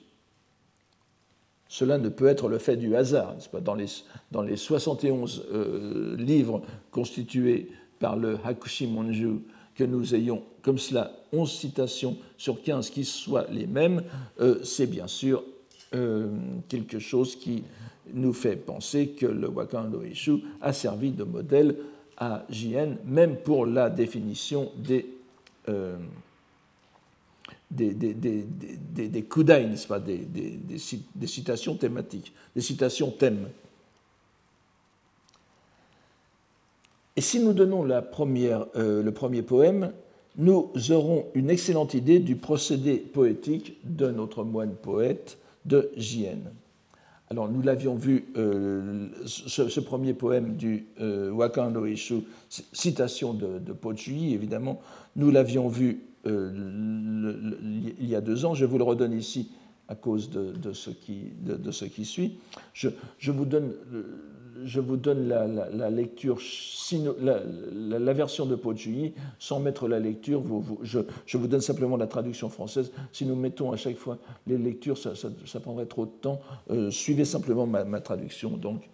[1.67, 3.35] Cela ne peut être le fait du hasard.
[3.51, 3.87] Pas dans, les,
[4.31, 9.39] dans les 71 euh, livres constitués par le Hakushi Monju,
[9.75, 14.03] que nous ayons comme cela 11 citations sur 15 qui soient les mêmes,
[14.39, 15.43] euh, c'est bien sûr
[15.95, 16.27] euh,
[16.69, 17.63] quelque chose qui
[18.13, 21.75] nous fait penser que le Wakan Loishu a servi de modèle
[22.17, 25.07] à JN, même pour la définition des
[27.73, 30.27] des, des, des, des n'est-ce pas, des,
[31.25, 33.47] citations thématiques, des citations thèmes.
[37.15, 39.91] Et si nous donnons la première, euh, le premier poème,
[40.37, 46.39] nous aurons une excellente idée du procédé poétique de notre moine poète de Jien.
[47.29, 51.73] Alors, nous l'avions vu, euh, ce, premier poème du euh, Wakan
[52.49, 53.75] citation de, de
[54.33, 54.81] évidemment,
[55.15, 58.53] nous l'avions vu euh, il y a deux ans.
[58.53, 59.51] Je vous le redonne ici
[59.87, 62.39] à cause de, ce, qui, suit.
[62.73, 63.73] Je, je vous donne,
[65.27, 66.39] la, lecture,
[67.19, 70.41] la, version de Pochuyi sans mettre la lecture.
[70.83, 72.91] Je, vous donne simplement la traduction française.
[73.11, 76.39] Si nous mettons à chaque fois les lectures, ça, prendrait trop de temps.
[76.71, 78.51] Euh, suivez simplement ma, traduction.
[78.51, 78.89] Donc,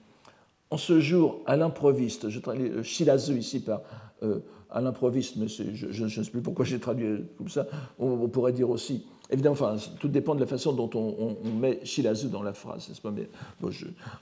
[0.71, 3.81] en ce jour, à l'improviste, je traduis euh, Shilazu ici par
[4.21, 4.39] euh,
[4.71, 7.67] à l'improviste, mais je, ne sais plus pourquoi j'ai traduit comme ça.
[7.97, 12.27] On, pourrait dire aussi, évidemment, enfin, tout dépend de la façon dont on, met Shilazu
[12.27, 13.29] dans la phrase, n'est-ce pas mais,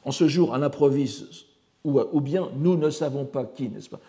[0.05, 1.25] En ce jour, à l'improviste,
[1.83, 3.99] ou, ou, bien nous ne savons pas qui, n'est-ce pas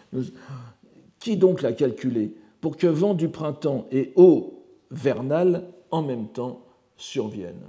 [1.18, 6.64] Qui donc l'a calculé pour que vent du printemps et eau vernale en même temps
[6.96, 7.68] surviennent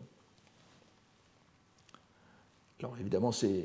[2.82, 3.64] alors évidemment, c'est euh,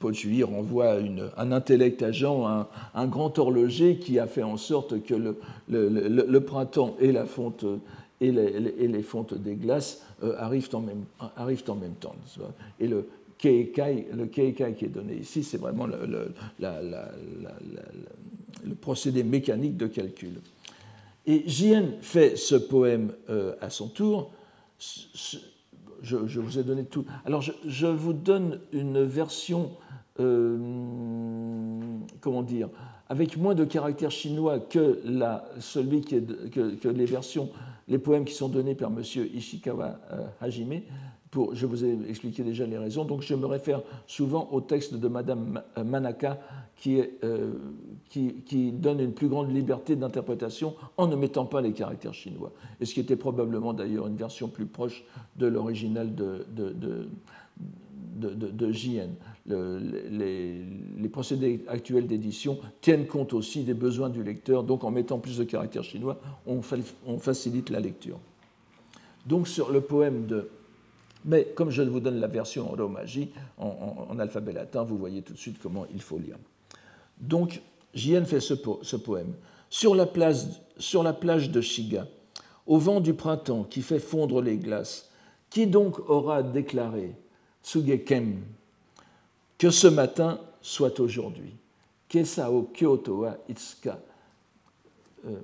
[0.00, 0.96] Paul Juilly renvoie
[1.36, 6.96] un intellect agent, un, un, grand horloger qui a fait en sorte que le, printemps
[7.00, 7.24] et les,
[9.02, 11.04] fontes des glaces euh, arrivent, en même,
[12.00, 12.16] temps.
[12.80, 19.76] Et le keikai, le keikai qui est donné ici, c'est vraiment le, le, procédé mécanique
[19.76, 20.40] de calcul.
[21.24, 24.32] Et Jien fait ce poème euh, à son tour
[26.02, 27.04] je, vous ai donné tout.
[27.24, 29.72] Alors, je, vous donne une version,
[30.20, 30.58] euh,
[32.20, 32.68] comment dire,
[33.08, 37.50] avec moins de caractères chinois que, la, celui est, que, les versions,
[37.88, 39.02] les poèmes qui sont donnés par M.
[39.34, 40.82] Ishikawa euh, Hajime,
[41.52, 45.08] je vous ai expliqué déjà les raisons, donc je me réfère souvent au texte de
[45.08, 46.40] Madame Manaka
[46.76, 47.52] qui, euh,
[48.08, 52.52] qui, donne une plus grande liberté d'interprétation en ne mettant pas les caractères chinois.
[52.80, 55.04] Et ce qui était probablement d'ailleurs une version plus proche
[55.36, 57.08] de l'original de, de, de,
[58.16, 59.10] de, JN.
[59.46, 65.38] les, procédés actuels d'édition tiennent compte aussi des besoins du lecteur, donc en mettant plus
[65.38, 66.62] de caractères chinois, on,
[67.18, 68.18] facilite la lecture.
[69.26, 70.48] Donc sur le poème de
[71.28, 75.32] mais comme je vous donne la version en romagie, en, alphabet latin, vous voyez tout
[75.32, 76.36] de suite comment il faut lire.
[77.20, 77.60] Donc,
[77.96, 78.54] Jien fait ce,
[78.96, 79.32] poème.
[79.70, 82.06] Sur la, plage de Shiga,
[82.66, 85.08] au vent du printemps qui fait fondre les glaces,
[85.48, 87.16] qui donc aura déclaré,
[87.64, 88.42] Tsugekem,
[89.56, 91.54] que ce matin soit aujourd'hui?
[92.08, 93.98] Kesao Kyoto wa Itsuka.
[95.26, 95.40] Euh,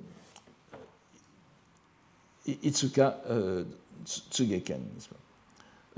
[2.45, 3.63] Itsuka euh,
[4.05, 4.81] Tsugeken,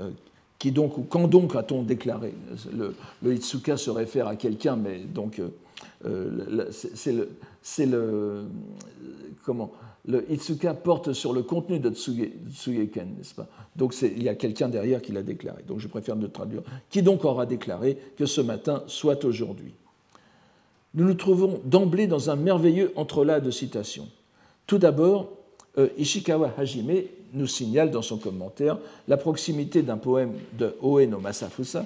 [0.00, 0.10] euh,
[0.58, 2.34] qui donc, ou quand donc a-t-on déclaré?
[2.72, 5.50] Le, le, Itsuka se réfère à quelqu'un, mais donc euh,
[6.02, 7.28] c'est le,
[7.78, 8.44] le,
[9.44, 9.72] comment
[10.06, 13.48] le Itsuka porte sur le contenu de Tsugeken, n'est-ce pas?
[13.74, 15.62] Donc il y a quelqu'un derrière qui l'a déclaré.
[15.66, 16.62] Donc je préfère ne traduire.
[16.90, 19.74] Qui donc aura déclaré que ce matin soit aujourd'hui?
[20.94, 24.08] Nous nous trouvons d'emblée dans un merveilleux entrelac de citations.
[24.66, 25.30] Tout d'abord,
[25.98, 28.78] Ishikawa Hajime nous signale dans son commentaire
[29.08, 31.82] la proximité d'un poème de Oeno Masafusa, euh,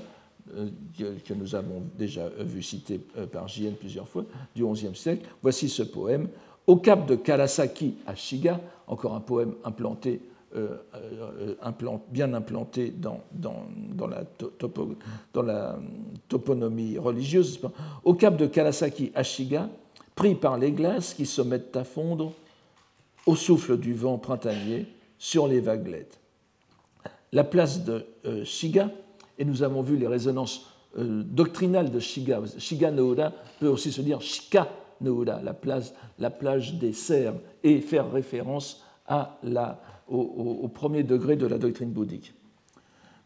[0.98, 3.74] que nous avons déjà vu cité euh, par J.N.
[3.74, 5.26] plusieurs fois, du XIe siècle.
[5.42, 6.28] Voici ce poème.
[6.66, 9.54] Au cap de Karasaki à Shiga, encore un poème
[10.54, 10.76] euh,
[12.10, 13.20] bien implanté dans,
[14.08, 14.24] la
[15.42, 15.78] la
[16.28, 17.60] toponymie religieuse.
[18.04, 19.68] Au cap de Karasaki à Shiga,
[20.14, 22.32] pris par les glaces qui se mettent à fondre
[23.26, 24.86] au souffle du vent printanier,
[25.18, 26.18] sur les vaguelettes.
[27.32, 28.90] La place de euh, Shiga,
[29.40, 30.66] et nous avons vu les résonances
[30.98, 32.42] euh, doctrinales de Shiga.
[32.59, 34.68] Shiga Noura peut aussi se dire Shika
[35.00, 41.37] Noura, la, place, la plage des cerfs, et faire référence à la, au, premier degré
[41.37, 42.35] de la doctrine bouddhique.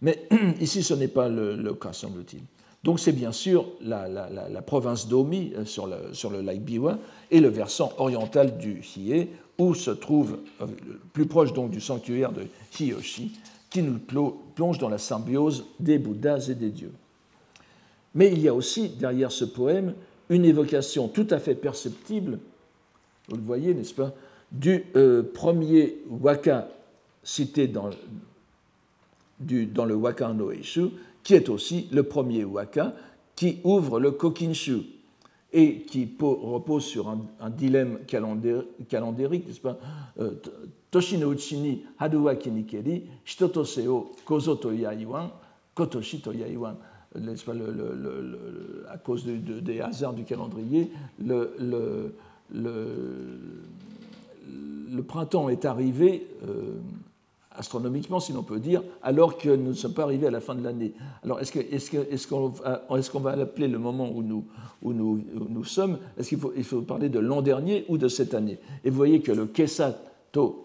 [0.01, 0.29] Mais
[0.61, 2.43] ici, ce n'est pas le, cas, semble-t-il.
[2.85, 6.99] Donc c'est bien sûr la, la, province d'Omi euh, sur le, sur le lac Biwa
[7.31, 10.67] et le versant oriental du Hiei, où se trouve, euh,
[11.13, 12.47] plus proche donc du sanctuaire de
[12.79, 13.33] Hiyoshi,
[13.75, 13.99] qui nous
[14.55, 16.93] plonge dans la symbiose des Bouddhas et des dieux.
[18.15, 19.95] Mais il y a aussi derrière ce poème
[20.29, 22.39] une évocation tout à fait perceptible,
[23.29, 24.15] vous le voyez, n'est-ce pas,
[24.53, 26.69] du euh, premier waka
[27.25, 27.91] cité dans,
[29.41, 30.91] le Waka no Eishu,
[31.25, 32.95] qui est aussi le premier waka
[33.35, 34.83] qui ouvre le Kokinshu,
[35.53, 39.79] et qui repose sur un, dilemme calendérique, n'est-ce pas
[40.21, 40.31] euh,
[40.95, 45.29] Toshi no uchi ni haru wa kinikeri, shitotose o kozo to yaiwan,
[45.75, 46.77] kotoshi to yaiwan.
[47.13, 52.13] Pas, le, le, le, à cause de, de, des hasards du calendrier, le,
[55.09, 56.79] printemps est arrivé euh,
[57.51, 60.55] astronomiquement, si l'on peut dire, alors que nous ne sommes pas arrivés à la fin
[60.55, 60.93] de l'année.
[61.25, 61.73] Alors, est-ce qu'on est
[62.13, 62.53] est qu'on
[62.97, 64.45] est va l'appeler le moment où nous,
[64.81, 65.99] où nous, nous sommes?
[66.17, 68.61] Est-ce qu'il faut, il faut parler de l'an dernier ou de cette année?
[68.85, 70.64] Et vous voyez que le Kesato,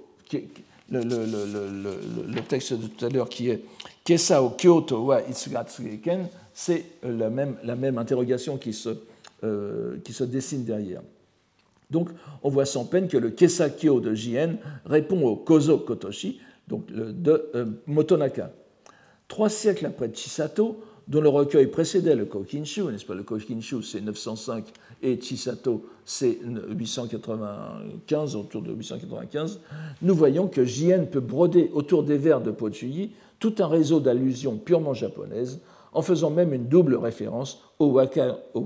[0.91, 3.63] le, texte de tout à l'heure qui est
[4.03, 8.89] Kesa o Kyoto wa Itsugatsuken, c'est la même, interrogation qui se,
[9.43, 11.01] euh, qui se dessine derrière.
[11.89, 12.09] Donc,
[12.43, 17.49] on voit sans peine que le Kesakyo de Jien répond au Kozo Kotoshi, donc de
[17.55, 18.51] euh, Motonaka.
[19.27, 23.15] Trois siècles après Chisato, dont le recueil précédait le Kokinshu, n'est-ce pas?
[23.15, 24.65] Le Kokinshu, c'est 905
[25.01, 29.61] et Chisato, c'est 895, autour de 895,
[30.01, 34.57] nous voyons que Jien peut broder autour des vers de Pochuyi tout un réseau d'allusions
[34.57, 35.61] purement japonaises,
[35.93, 38.65] en faisant même une double référence au Waka, au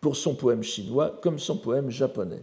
[0.00, 2.42] pour son poème chinois comme son poème japonais.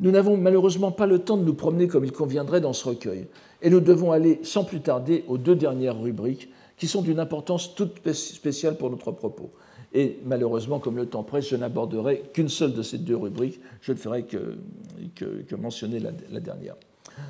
[0.00, 3.28] Nous n'avons malheureusement pas le temps de nous promener comme il conviendrait dans ce recueil,
[3.62, 7.74] et nous devons aller sans plus tarder aux deux dernières rubriques qui sont d'une importance
[7.74, 9.50] toute spéciale pour notre propos.
[9.92, 13.92] Et malheureusement, comme le temps presse, je n'aborderai qu'une seule de ces deux rubriques, je
[13.92, 16.74] ne ferai que, mentionner la, la, dernière.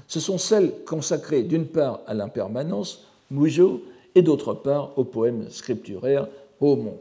[0.08, 3.82] Ce sont celles consacrées d'une part à l'impermanence, Mujo,
[4.14, 6.28] et d'autre part au poème scripturaire
[6.60, 6.98] Homon.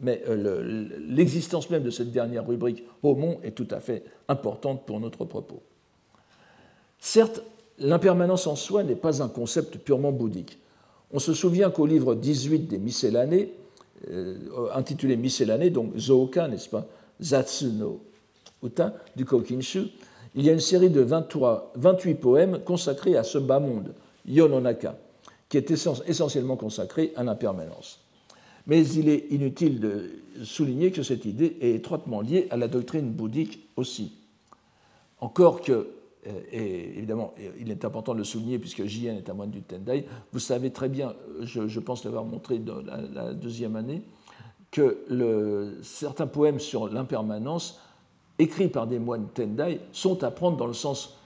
[0.00, 4.98] Mais euh, l'existence même de cette dernière rubrique Homon est tout à fait importante pour
[4.98, 5.62] notre propos.
[6.98, 7.42] Certes,
[7.78, 10.58] l'impermanence en soi n'est pas un concept purement bouddhique.
[11.12, 13.52] On se souvient qu'au livre 18 des Miscellanées,
[14.10, 14.36] euh,
[14.74, 16.86] intitulé Miscellanées, donc Zoka, n'est-ce pas,
[17.20, 18.00] Zatsu no
[18.64, 19.88] Uta, du Kokinshu,
[20.34, 23.92] il y a une série de 23, 28 poèmes consacrés à ce bas monde,
[24.26, 24.96] Yononaka,
[25.48, 28.00] qui est essentiellement consacré à l'impermanence.
[28.66, 30.10] Mais il est inutile de
[30.44, 34.12] souligner que cette idée est étroitement liée à la doctrine bouddhique aussi.
[35.20, 35.88] Encore que,
[36.24, 40.06] et évidemment, il est important de le souligner puisque Jien est un moine du Tendai,
[40.32, 44.02] vous savez très bien, je, pense l'avoir montré dans la, deuxième année,
[44.70, 47.80] que certains poèmes sur l'impermanence,
[48.38, 51.18] écrits par des moines Tendai, sont à prendre dans le sens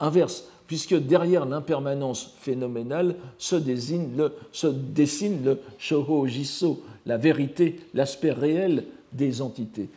[0.00, 8.32] inverse puisque derrière l'impermanence phénoménale se, le, se, dessine le shoho jiso, la vérité, l'aspect
[8.32, 9.90] réel des entités.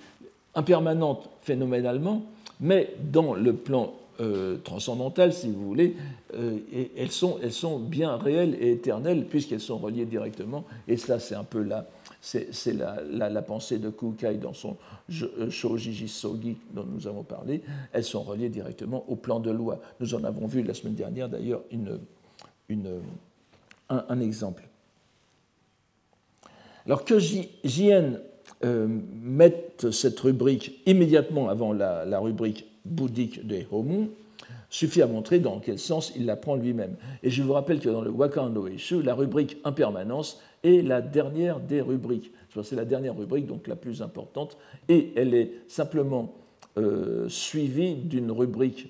[0.53, 2.23] Impermanente phénoménalement,
[2.59, 5.97] mais dans le plan euh, transcendantal, si vous voulez,
[6.35, 6.59] euh,
[6.95, 11.61] elles, sont, bien réelles et éternelles, puisqu'elles sont reliées directement, et cela c'est un peu
[11.61, 14.77] la, pensée de Kukai dans son
[15.21, 17.61] euh, Shojiji Sogi dont nous avons parlé.
[17.91, 19.81] Elles sont reliées directement au plan de loi.
[19.99, 21.63] Nous en avons vu la semaine dernière d'ailleurs
[23.89, 24.63] un, exemple.
[26.85, 28.13] Alors que Jien
[28.63, 28.87] euh,
[29.91, 34.07] cette rubrique immédiatement avant la, rubrique bouddhique des Homun,
[34.69, 36.95] suffit à montrer dans quel sens il la prend lui-même.
[37.23, 41.59] Et je vous rappelle que dans le Wakando Eshu, la rubrique impermanence est la dernière
[41.59, 42.31] des rubriques.
[42.63, 46.33] C'est la dernière rubrique, donc la plus importante, et elle est simplement
[46.77, 48.89] euh, suivie d'une rubrique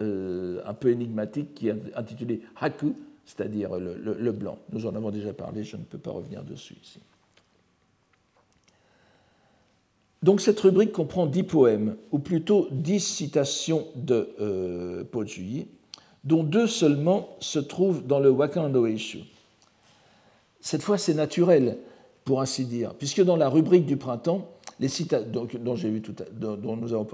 [0.00, 2.94] euh, un peu énigmatique qui est intitulée Haku,
[3.24, 4.58] c'est-à-dire le, blanc.
[4.72, 7.00] Nous en avons déjà parlé, je ne peux pas revenir dessus ici.
[10.22, 15.04] Donc cette rubrique comprend dix poèmes, ou plutôt dix citations de euh,
[16.24, 19.20] dont deux seulement se trouvent dans le Wakando Eshu.
[20.60, 21.78] Cette fois, c'est naturel,
[22.24, 24.48] pour ainsi dire, puisque dans la rubrique du printemps,
[24.80, 24.88] les
[25.32, 27.06] dont, dont, nous avons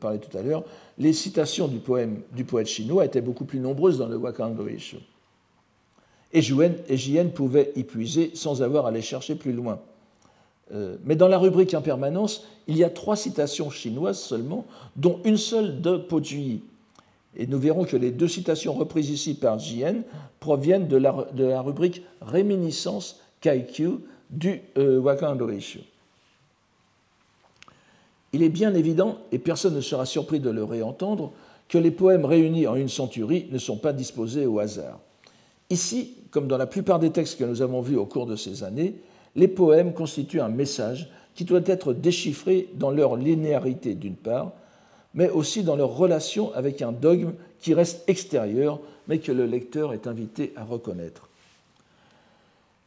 [0.00, 0.64] parlé tout à l'heure,
[0.98, 4.96] les citations du, poème, du poète chinois étaient beaucoup plus nombreuses dans le Wakando Eshu.
[6.32, 9.80] Et Jien pouvait y puiser sans avoir à les chercher plus loin.
[10.74, 14.64] Euh, mais dans la rubrique impermanence, il y a trois citations chinoises seulement,
[14.96, 16.20] dont une seule de Po
[17.36, 20.02] Et nous verrons que les deux citations reprises ici par Jien
[20.40, 24.00] proviennent de la, de la rubrique réminiscence Kaikyu
[24.30, 25.48] du euh, Wakando
[28.32, 31.32] Il est bien évident, et personne ne sera surpris de le réentendre,
[31.68, 34.98] que les poèmes réunis en une centurie ne sont pas disposés au hasard.
[35.70, 38.62] Ici, comme dans la plupart des textes que nous avons vus au cours de ces
[38.62, 38.94] années,
[39.36, 44.52] les poèmes constituent un message qui doit être déchiffré dans leur linéarité d'une part,
[45.14, 49.92] mais aussi dans leur relation avec un dogme qui reste extérieur, mais que le lecteur
[49.92, 51.28] est invité à reconnaître.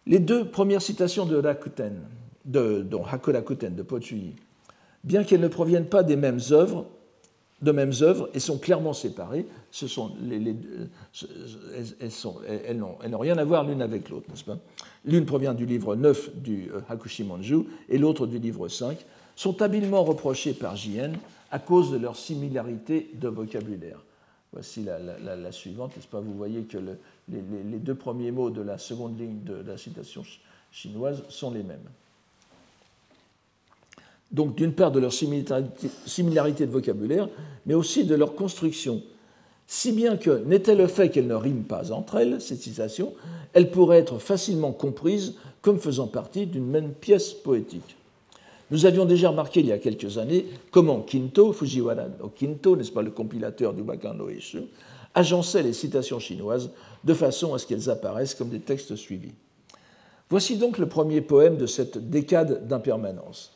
[0.08, 2.02] Les deux premières citations de Rakuten,
[2.46, 4.36] de, dont de Pochuyi,
[5.04, 6.88] bien qu'elles ne proviennent pas des mêmes œuvres,
[7.62, 9.46] de mêmes œuvres et sont clairement séparées.
[12.68, 14.58] Elles, n'ont rien à voir l'une avec l'autre, n'est-ce pas?
[15.06, 18.98] L'une provient du livre 9 du euh, Hakushimonju et l'autre du livre 5,
[19.36, 21.14] sont habilement reprochées par Jien
[21.52, 24.00] à cause de leur similarité de vocabulaire.
[24.52, 26.20] Voici la, suivante, n'est-ce pas?
[26.20, 26.78] Vous voyez que
[27.30, 30.24] les, deux premiers mots de la seconde ligne de la citation
[30.72, 31.88] chinoise sont les mêmes
[34.32, 37.30] donc d'une part de leur similarité de vocabulaire,
[37.66, 39.02] mais aussi de leur construction.
[39.66, 43.14] Si bien que n'était le fait qu'elles ne riment pas entre elles, ces citations,
[43.54, 47.96] elles pourraient être facilement comprises comme faisant partie d'une même pièce poétique.
[48.72, 52.92] Nous avions déjà remarqué il y a quelques années comment Kinto, Fujiwara no Kinto, n'est-ce
[52.92, 54.28] pas le compilateur du Bakan no
[55.16, 56.70] agençait les citations chinoises
[57.04, 59.34] de façon à ce qu'elles apparaissent comme des textes suivis.
[60.30, 63.54] Voici donc le premier poème de cette décade d'impermanence,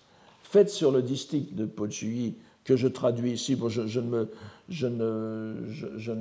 [0.54, 3.56] faite sur le distique de Pochui que je traduis ici.
[3.56, 4.26] Bon, je, ne
[4.70, 6.12] je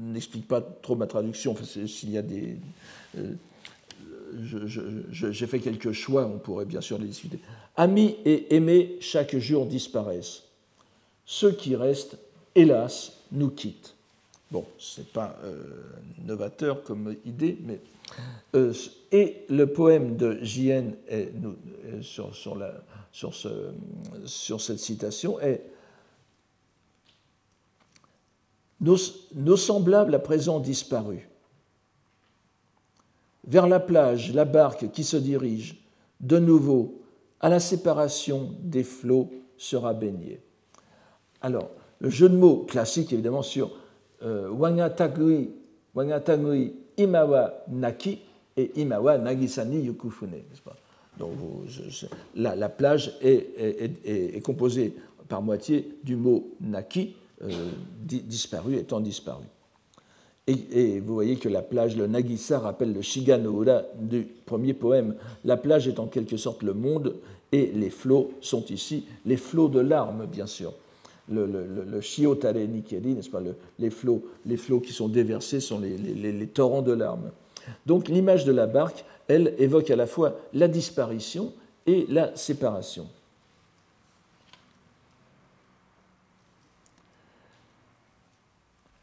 [0.00, 1.54] n'explique pas trop ma traduction,
[1.86, 2.56] s'il y a des.
[3.18, 3.34] Euh,
[5.10, 7.38] j'ai fait quelques choix, on pourrait bien sûr les discuter.
[7.76, 10.44] Amis et aimés chaque jour disparaissent.
[11.26, 12.16] Ceux qui restent,
[12.54, 13.94] hélas, nous quittent.
[14.50, 15.62] Bon, ce n'est pas euh,
[16.26, 17.78] novateur comme idée, mais.
[18.54, 18.72] Euh,
[19.10, 20.96] et le poème de J.N.
[22.00, 22.34] sur,
[23.12, 25.64] sur, cette citation est
[28.80, 28.96] nos,
[29.34, 31.22] nos semblables à présent disparus.
[33.46, 35.82] Vers la plage, la barque qui se dirige,
[36.20, 37.02] de nouveau,
[37.40, 40.40] à la séparation des flots sera baignée.
[41.40, 43.72] Alors, le jeu de mots classique, évidemment, sur
[44.22, 45.50] euh, Wangatagui,
[45.94, 48.18] Wangatagui Imawa Naki
[48.56, 50.42] et Imawa Nagisani Yukufune.
[51.18, 51.30] Donc,
[52.34, 54.94] la, la, plage est, composée
[55.28, 57.70] par moitié du mot Naki, euh,
[58.00, 59.44] disparu, étant disparu.
[60.46, 63.64] Et, vous voyez que la plage, le Nagisa, rappelle le Shiga no
[64.00, 65.14] du premier poème.
[65.44, 67.14] La plage est en quelque sorte le monde
[67.52, 70.74] et les flots sont ici les flots de larmes, bien sûr.
[71.32, 73.42] Le, le, le, Shiotare Nikeri, n'est-ce pas
[73.78, 77.30] les, flots, les flots qui sont déversés sont les, les, les torrents de larmes.
[77.86, 81.52] Donc l'image de la barque, elle, évoque à la fois la disparition
[81.86, 83.06] et la séparation.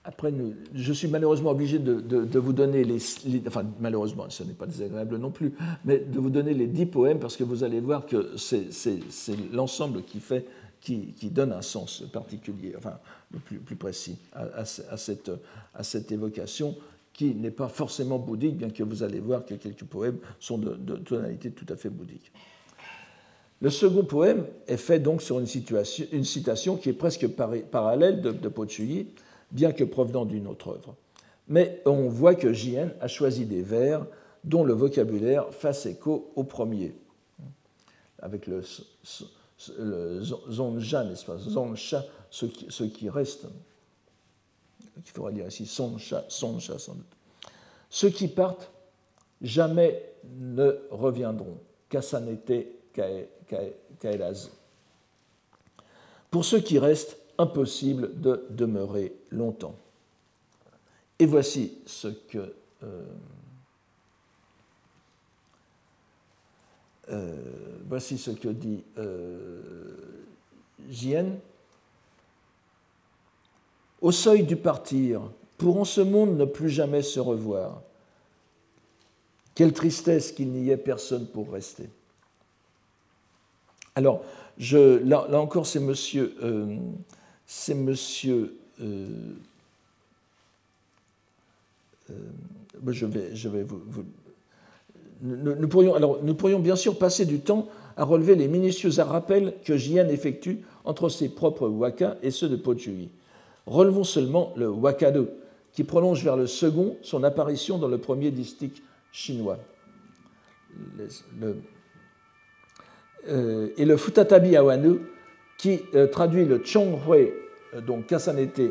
[0.09, 0.33] Après,
[0.73, 2.97] je suis malheureusement obligé de, vous donner les,
[3.45, 5.53] Enfin, malheureusement, ce n'est pas désagréable non plus,
[5.85, 8.69] mais de vous donner les dix poèmes parce que vous allez voir que c'est
[9.53, 10.47] l'ensemble qui fait.
[10.81, 12.97] Qui, donne un sens particulier, enfin,
[13.45, 16.75] plus, précis à, cette, évocation
[17.13, 20.95] qui n'est pas forcément bouddhique, bien que vous allez voir que quelques poèmes sont de,
[20.95, 22.31] tonalité tout à fait bouddhique.
[23.61, 28.21] Le second poème est fait donc sur une, situation, une citation qui est presque parallèle
[28.21, 28.51] de, de
[29.51, 30.95] bien que provenant d'une autre œuvre.
[31.49, 32.93] Mais on voit que J.N.
[33.01, 34.05] a choisi des vers
[34.43, 36.93] dont le vocabulaire fasse écho au premier,
[38.19, 38.61] avec le,
[39.59, 41.37] zonja, n'est-ce pas?
[41.37, 43.05] Zoncha, ce qui, ce qui.
[43.05, 43.11] Il
[45.13, 47.05] faudra dire ici soncha, soncha sans doute.
[47.89, 48.71] Ceux qui partent
[49.41, 51.57] jamais ne reviendront.
[51.89, 52.67] Kasanete
[53.99, 54.49] kaeraz.
[56.29, 59.75] Pour ceux qui restent, impossible de demeurer longtemps.
[61.17, 62.53] Et voici ce que
[62.83, 63.03] euh,
[67.87, 69.61] voici ce que dit euh,
[74.01, 75.21] Au seuil du partir,
[75.57, 77.81] pour en ce monde ne plus jamais se revoir.
[79.55, 81.89] Quelle tristesse qu'il n'y ait personne pour rester.
[83.95, 84.23] Alors,
[84.71, 86.77] là, encore, c'est monsieur euh,
[87.51, 88.55] c'est monsieur.
[88.79, 89.33] Euh,
[92.11, 92.13] euh,
[92.91, 93.81] je vais vous.
[95.21, 97.67] Nous, pourrions, bien sûr passer du temps
[97.97, 102.55] à relever les minutieux rappels que Jian effectue entre ses propres waka et ceux de
[102.55, 103.09] Pochui.
[103.65, 105.29] Relevons seulement le waka 2,
[105.73, 109.59] qui prolonge vers le second son apparition dans le premier distique chinois.
[113.27, 114.99] Euh, et le Futatabi Awanu,
[115.57, 117.31] qui euh, traduit le Chonghui,
[117.73, 118.61] euh, donc Kasanete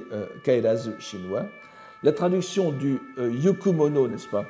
[0.43, 1.45] Kairazu chinois,
[2.03, 4.47] la traduction du Yukumono, n'est-ce pas,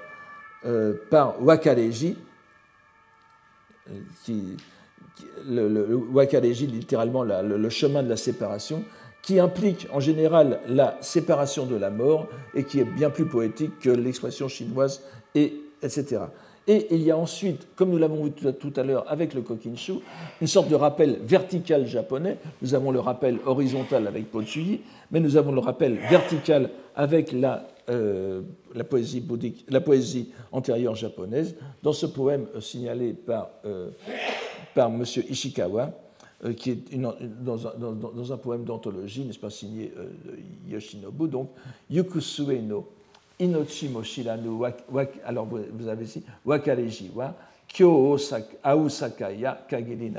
[1.10, 2.16] par Wakareji,
[4.24, 4.56] qui,
[5.46, 8.84] le, le, Wakareji, littéralement le, chemin de la séparation,
[9.22, 13.78] qui implique en général la séparation de la mort et qui est bien plus poétique
[13.80, 15.02] que l'expression chinoise,
[15.34, 16.20] et, etc.
[16.66, 19.94] Et il y a ensuite, comme nous l'avons vu tout à l'heure avec le kokinshu,
[20.40, 22.36] une sorte de rappel vertical japonais.
[22.60, 27.66] Nous avons le rappel horizontal avec Pochuyi, mais nous avons le rappel vertical avec la,
[27.88, 28.42] euh,
[28.74, 33.90] la, poésie, antérieure japonaise, dans ce poème euh, signalé par, euh,
[34.74, 35.04] par M.
[35.28, 35.92] Ishikawa,
[36.56, 39.92] qui est dans, un, poème d'anthologie, n'est-ce pas, signé
[40.68, 41.50] Yoshinobu, donc
[41.90, 42.88] Yukusue no
[43.40, 44.50] Inochi Moshiranu,
[45.24, 47.34] alors vous avez ici, Wakareji wa
[47.68, 48.16] Kyo
[48.62, 50.12] Aosakaya Kagiri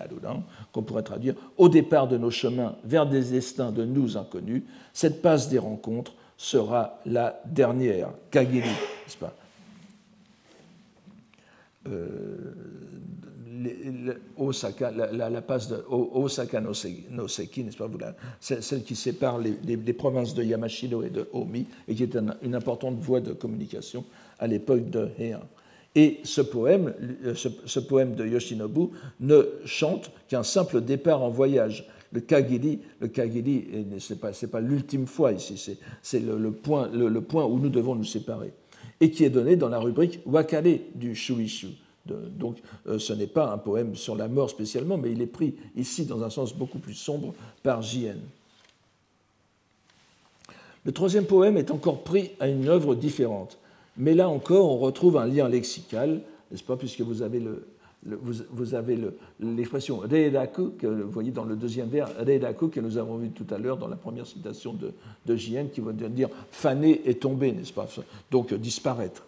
[0.72, 4.64] qu'on pourrait traduire au départ de nos chemins vers des destins de nous inconnus,
[4.94, 8.12] cette passe des rencontres sera la dernière.
[8.32, 9.36] Kagiri, n'est-ce pas?
[11.88, 12.54] Euh,
[14.38, 17.90] Osaka, la, passe de Osaka no Seki, n'est-ce pas,
[18.40, 22.98] celle qui sépare les, provinces de Yamashiro et de Omi, et qui est une importante
[23.00, 24.06] voie de communication
[24.40, 25.42] à l'époque de Heian.
[25.94, 26.94] Et ce poème,
[27.36, 31.86] ce, poème de Yoshinobu ne chante qu'un simple départ en voyage.
[32.12, 33.68] Le Kagiri, le Kagiri,
[34.00, 38.52] ce n'est pas, l'ultime fois ici, c'est le, point, où nous devons nous séparer,
[39.00, 41.68] et qui est donné dans la rubrique Wakare du Shuishu.
[42.06, 42.58] Donc
[42.88, 46.06] euh, ce n'est pas un poème sur la mort spécialement, mais il est pris ici
[46.06, 48.20] dans un sens beaucoup plus sombre par J.N.
[50.86, 53.60] Le troisième poème est encore pris à une œuvre différente,
[53.98, 57.68] mais là encore on retrouve un lien lexical, n'est-ce pas, puisque vous avez le,
[58.04, 58.98] vous, avez
[59.40, 63.48] l'expression reidaku, que vous voyez dans le deuxième vers, reidaku, que nous avons vu tout
[63.54, 64.94] à l'heure dans la première citation de,
[65.26, 67.88] de qui veut dire faner et tomber, n'est-ce pas?
[68.32, 69.26] Donc disparaître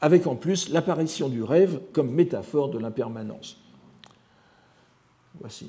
[0.00, 3.58] avec en plus l'apparition du rêve comme métaphore de l'impermanence.
[5.38, 5.68] Voici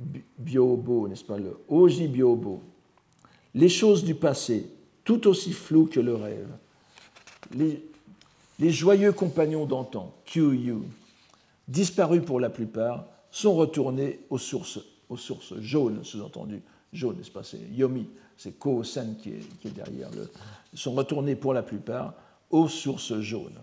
[0.00, 2.62] euh, Biobo, n'est-ce pas, le Oji Biobo.
[3.54, 4.70] Les choses du passé,
[5.04, 6.48] tout aussi floues que le rêve.
[7.54, 7.82] Les,
[8.58, 10.78] joyeux compagnons d'antan, Kyu
[11.66, 14.80] disparus pour la plupart, sont retournés aux sources,
[15.60, 20.30] jaunes, sous-entendu, jaunes, n'est-ce pas, c'est Yomi, c'est Ko-sen qui est, qui est derrière le.
[20.74, 22.14] sont retournés pour la plupart
[22.50, 23.58] aux sources jaunes.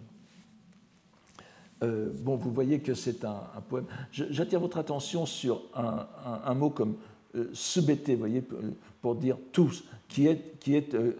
[1.83, 3.85] Euh, bon, vous voyez que c'est un, poème.
[4.11, 6.95] J'attire votre attention sur un, mot comme
[7.35, 8.43] euh, vous voyez,
[9.01, 11.11] pour dire tous, qui est, qui est euh,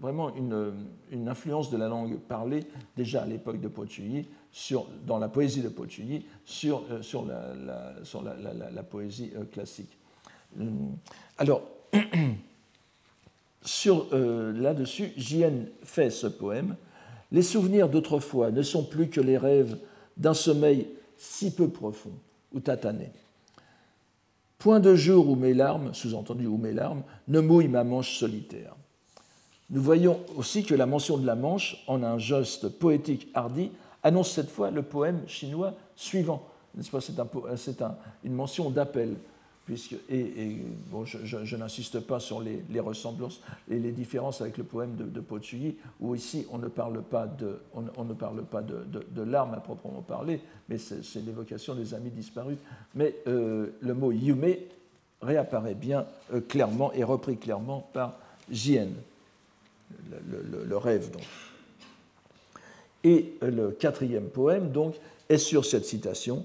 [0.00, 2.64] vraiment une, influence de la langue parlée,
[2.96, 7.94] déjà à l'époque de Pochuyi, sur, dans la poésie de Pochuyi, sur, euh, sur, la,
[8.02, 9.96] sur la, poésie classique.
[11.38, 11.62] Alors,
[13.62, 15.68] sur euh, là-dessus, J.N.
[15.82, 16.76] fait ce poème.
[17.32, 19.78] Les souvenirs d'autrefois ne sont plus que les rêves
[20.16, 22.12] d'un sommeil si peu profond,
[22.52, 23.12] ou tatané.
[24.58, 28.74] Point de jour où mes larmes, sous-entendu où mes larmes, ne mouillent ma manche solitaire.
[29.70, 33.70] Nous voyons aussi que la mention de la manche, en un geste poétique hardi,
[34.02, 36.46] annonce cette fois le poème chinois suivant.
[36.80, 37.82] C'est
[38.24, 39.16] une mention d'appel
[40.08, 40.56] et,
[40.90, 43.40] bon, je, n'insiste pas sur les, ressemblances
[43.70, 45.22] et les différences avec le poème de, de
[46.00, 50.02] où ici on ne parle pas de, on, ne parle pas de, larmes à proprement
[50.02, 52.58] parler, mais c'est l'évocation des amis disparus.
[52.94, 54.54] Mais euh, le mot yume
[55.22, 58.18] réapparaît bien euh, clairement et repris clairement par
[58.50, 58.88] Jien,
[60.28, 61.22] le, rêve donc.
[63.04, 64.94] Et le quatrième poème donc
[65.28, 66.44] est sur cette citation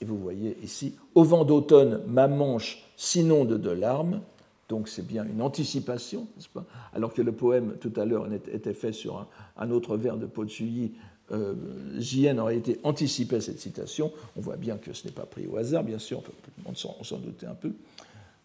[0.00, 4.20] et vous voyez ici, au vent d'automne, ma manche s'inonde de larmes.
[4.68, 6.64] Donc c'est bien une anticipation, n'est-ce pas?
[6.94, 9.26] Alors que le poème tout à l'heure était fait sur
[9.56, 10.92] un, autre vers de Pochuyi,
[11.32, 11.54] euh,
[11.98, 14.12] JN aurait été anticipé cette citation.
[14.36, 16.22] On voit bien que ce n'est pas pris au hasard, bien sûr,
[16.64, 17.72] on s'en doutait un peu.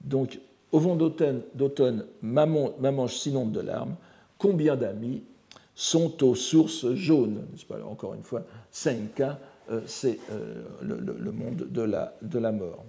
[0.02, 0.40] Donc,
[0.74, 3.96] au vent d'automne, ma, ma manche s'inonde de larmes.
[4.40, 5.22] Combien d'amis
[5.76, 7.46] sont aux sources jaunes?
[7.86, 12.84] Encore une fois, Senka, euh, c'est euh, le, monde de la, mort.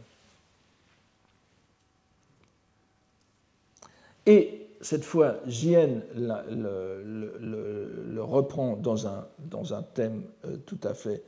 [4.24, 11.22] Et cette fois, Jien le, reprend dans un, thème euh, tout à fait,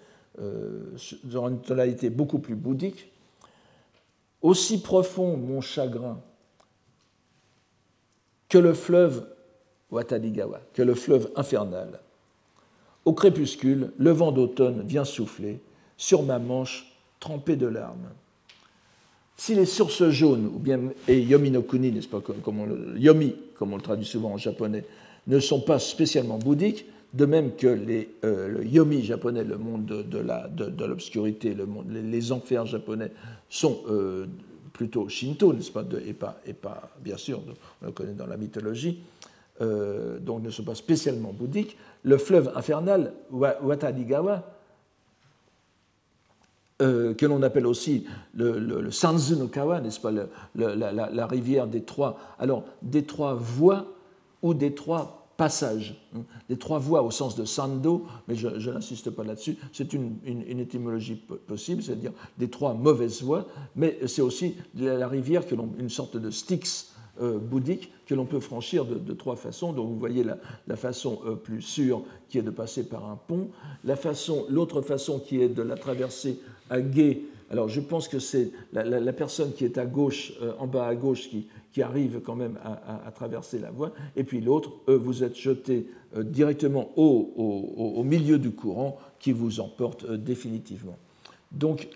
[1.25, 3.13] dans une tonalité beaucoup plus bouddhique.
[4.41, 6.19] Aussi profond mon chagrin
[8.49, 9.27] que le fleuve
[9.91, 12.01] Watadigawa, que le fleuve infernal,
[13.05, 15.61] au crépuscule, le vent d'automne vient souffler
[15.97, 18.11] sur ma manche trempée de larmes.
[19.37, 22.99] Si les sources jaunes, ou bien et yomi no kuni, n'est-ce pas, comme on le,
[22.99, 24.85] yomi, comme on le traduit souvent en japonais,
[25.27, 29.87] ne sont pas spécialement bouddhiques, de même que les, euh, le yomi japonais, le monde
[29.87, 33.13] de, l'obscurité, le les, enfers japonais,
[33.49, 34.27] sont euh,
[34.77, 37.41] plutôt shinto, n'est-ce pas, et, pas, et pas, bien sûr,
[37.83, 39.01] on le connaît dans la mythologie,
[39.62, 44.45] euh, donc ne sont pas spécialement bouddhiques, le fleuve infernal, Watadigawa,
[46.83, 48.05] euh, que l'on appelle aussi
[48.35, 50.12] le, le, Sanzu no Kawa, n'est-ce pas,
[50.55, 53.87] la, rivière des trois, alors des trois voies
[54.43, 56.20] ou des trois passages, hein.
[56.49, 60.18] des trois voies au sens de Sando, mais je, n'insiste pas là-dessus, c'est une,
[60.59, 61.16] étymologie
[61.47, 66.30] possible, c'est-à-dire des trois mauvaises voies, mais c'est aussi la, rivière que une sorte de
[66.30, 69.72] Styx, bouddhique que l'on peut franchir de, trois façons.
[69.72, 73.49] Donc vous voyez la, façon plus sûre qui est de passer par un pont,
[73.84, 77.26] la façon, l'autre façon qui est de la traverser à gué.
[77.51, 81.29] Alors je pense que c'est la, personne qui est à gauche, en bas à gauche,
[81.29, 81.47] qui,
[81.83, 85.87] arrive quand même à, traverser la voie, et puis l'autre, vous êtes jeté
[86.17, 90.97] directement au, au, milieu du courant qui vous emporte définitivement.
[91.53, 91.89] Donc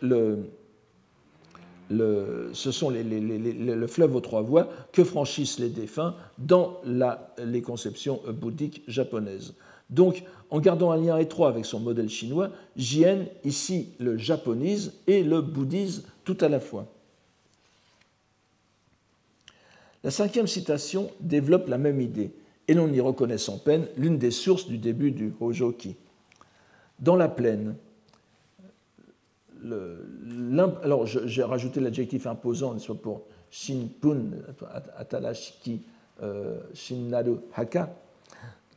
[1.91, 6.81] ce sont le fleuve aux trois voies que franchissent les défunts dans
[7.39, 9.55] les conceptions bouddhiques japonaises.
[9.91, 15.23] Donc, en gardant un lien étroit avec son modèle chinois, Jien ici le japonise et
[15.23, 16.87] le bouddhise tout à la fois.
[20.03, 22.33] La cinquième citation développe la même idée,
[22.69, 25.97] et l'on y reconnaît sans peine l'une des sources du début du Hojoki.
[27.01, 27.75] Dans la plaine,
[30.83, 34.21] alors j'ai rajouté l'adjectif imposant soit pour Shinpun,
[34.97, 35.83] Atalashiki,
[36.23, 37.95] euh, Shinnaru Haka.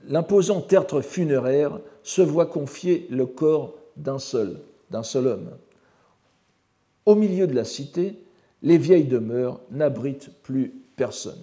[0.08, 4.60] L'imposant tertre funéraire se voit confier le corps d'un seul,
[4.91, 5.51] d'un seul homme.
[7.06, 8.18] Au milieu de la cité,
[8.62, 11.39] les vieilles demeures n'abritent plus personne.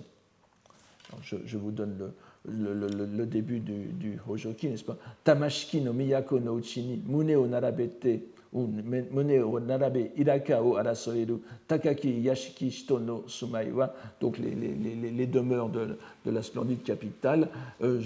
[1.22, 2.12] je, vous donne
[2.46, 4.96] le, début du, Hojoki, n'est-ce pas?
[5.24, 8.22] Tamashiki no miyako no uchini, mune o narabete,
[11.68, 17.48] Takaki Yashiki Shitono Sumaiwa, donc les, les, les, demeures de, de, la splendide capitale.
[17.80, 18.00] Euh,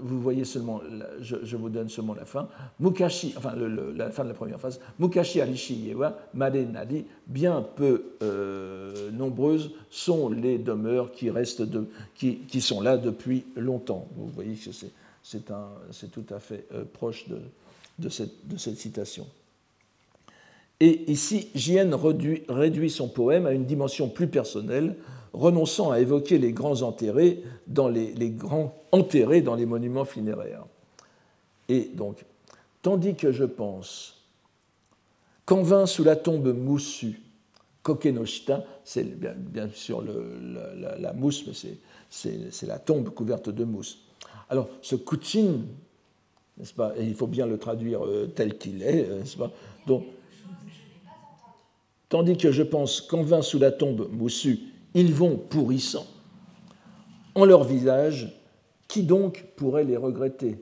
[0.00, 0.80] vous voyez seulement,
[1.20, 2.48] je, vous donne seulement la fin.
[2.78, 3.54] Mukashi, enfin
[3.94, 4.80] la fin de la première phase.
[4.98, 11.86] Mukashi Alishi Yewa, Made Nadi, bien peu euh, nombreuses sont les demeures qui restent de,
[12.14, 14.08] qui, qui, sont là depuis longtemps.
[14.16, 17.38] Vous voyez que c'est tout à fait euh, proche de,
[17.98, 19.26] de, cette, de cette citation.
[20.80, 21.90] Et ici, Jien
[22.48, 24.96] réduit son poème à une dimension plus personnelle,
[25.34, 30.64] renonçant à évoquer les grands enterrés dans les, grands enterrés dans les monuments funéraires.
[31.68, 32.24] Et donc,
[32.82, 34.24] tandis que je pense
[35.44, 37.20] qu'en vint sous la tombe moussue,
[37.82, 41.72] Kokenoshita, c'est bien, sûr la, mousse, mais
[42.10, 43.98] c'est la tombe couverte de mousse.
[44.48, 45.60] Alors, ce Kuchin,
[46.58, 49.50] n'est-ce pas, et il faut bien le traduire euh, tel qu'il est, euh, n'est-ce pas
[49.86, 50.04] Donc,
[52.10, 54.60] tandis que je pense qu'en vain sous la tombe moussue,
[54.92, 56.06] ils vont pourrissant.
[57.34, 58.36] En leur visage,
[58.88, 60.58] qui donc pourrait les regretter?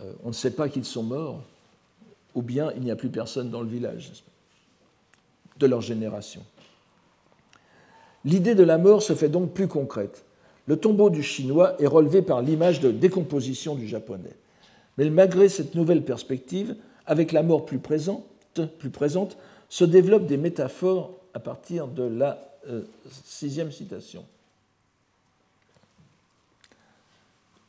[0.00, 1.42] Euh, On ne sait pas qu'ils sont morts,
[2.34, 4.12] ou bien il n'y a plus personne dans le village
[5.58, 6.42] de leur génération.
[8.24, 10.24] L'idée de la mort se fait donc plus concrète.
[10.66, 14.36] Le tombeau du chinois est relevé par l'image de décomposition du japonais.
[14.98, 16.76] Mais malgré cette nouvelle perspective,
[17.06, 18.24] avec la mort plus présente,
[18.78, 19.36] plus présente
[19.72, 22.82] se développent des métaphores à partir de la euh,
[23.24, 24.22] sixième citation.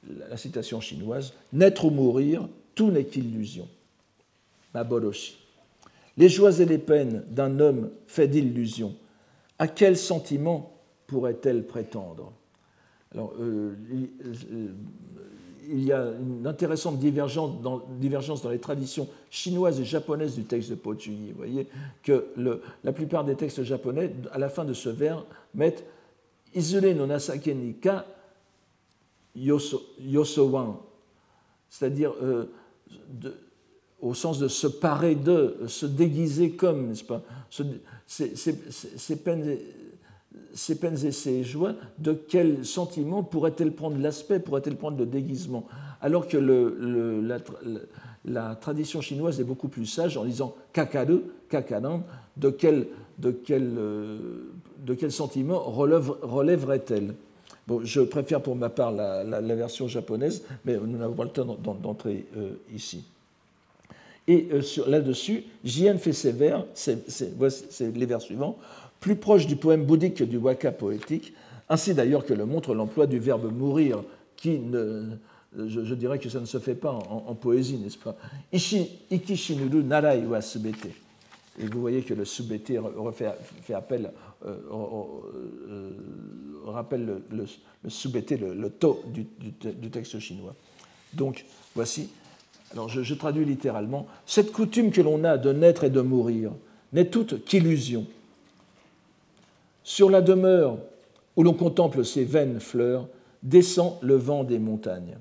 [0.09, 3.69] La citation chinoise Naître ou mourir, tout n'est qu'illusion.
[4.73, 5.37] Maboroshi.
[6.17, 8.93] Les joies et les peines d'un homme fait d'illusions,
[9.57, 10.75] à quel sentiment
[11.07, 12.33] pourrait-elle prétendre?
[13.13, 13.77] Alors, euh,
[15.69, 17.81] il y a une intéressante divergence dans,
[18.49, 21.67] les traditions chinoises et japonaises du texte de Po Vous voyez
[22.03, 22.27] que
[22.83, 25.85] la plupart des textes japonais, à la fin de ce vers, mettent
[26.55, 28.05] Izure no nasake ni ka
[29.35, 30.75] yosowan,
[31.67, 32.45] c'est-à-dire euh,
[33.99, 37.23] au sens de se parer de, se déguiser comme, n'est-ce pas?
[40.53, 45.65] Ces peines et ces joies, de quel sentiment pourraient-elles prendre l'aspect, pourraient-elles prendre le déguisement?
[46.01, 46.37] Alors que
[48.25, 52.03] la, tradition chinoise est beaucoup plus sage en disant kakaru, kakaran,
[52.37, 57.15] de quel, de quel, euh, sentiment relèverait-elle?
[57.65, 61.57] Bon, je préfère pour ma part la, version japonaise, mais nous n'avons pas le temps
[61.81, 63.05] d'entrer euh, ici.
[64.27, 66.97] Et euh, là-dessus, Jien fait ses vers, c'est
[67.95, 68.57] les vers suivants
[69.03, 71.33] plus proche du poème bouddhique que du waka poétique,
[71.67, 74.01] ainsi d'ailleurs que le montre l'emploi du verbe mourir,
[74.37, 75.17] qui ne,
[75.57, 78.15] je, dirais que ça ne se fait pas en, poésie, n'est-ce pas?
[78.53, 80.87] Ishi, Ikishinuru narai wa subete.
[81.59, 82.71] Et vous voyez que le subete
[83.61, 84.09] fait appel,
[84.45, 85.89] euh, euh,
[86.65, 87.45] rappelle le, le,
[87.83, 90.55] le subete, le, to du, texte chinois.
[91.13, 91.43] Donc,
[91.75, 92.09] voici,
[92.71, 96.53] alors je traduis littéralement, cette coutume que l'on a de naître et de mourir
[96.93, 98.07] n'est toute qu'illusion
[99.83, 100.77] sur la demeure
[101.35, 103.07] où l'on contemple ces vaines fleurs,
[103.41, 105.17] descend le vent des montagnes.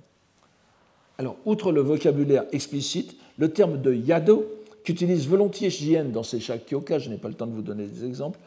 [1.18, 4.46] Alors, outre le vocabulaire explicite, le terme de yado
[4.84, 8.04] qu'utilise volontiers Jien dans ses shakyoka, je n'ai pas le temps de vous donner des
[8.04, 8.38] exemples,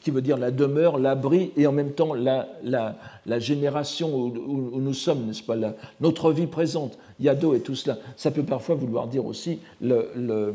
[0.00, 4.94] qui veut dire la demeure, l'abri et en même temps la, la, génération où, nous
[4.94, 5.56] sommes, n'est-ce pas,
[6.00, 7.98] notre vie présente, Yado et tout cela.
[8.16, 10.54] Ça peut parfois vouloir dire aussi le,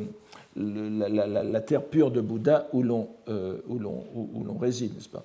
[0.55, 3.57] la, terre pure de Bouddha où l'on euh,
[4.59, 5.23] réside, n'est-ce pas?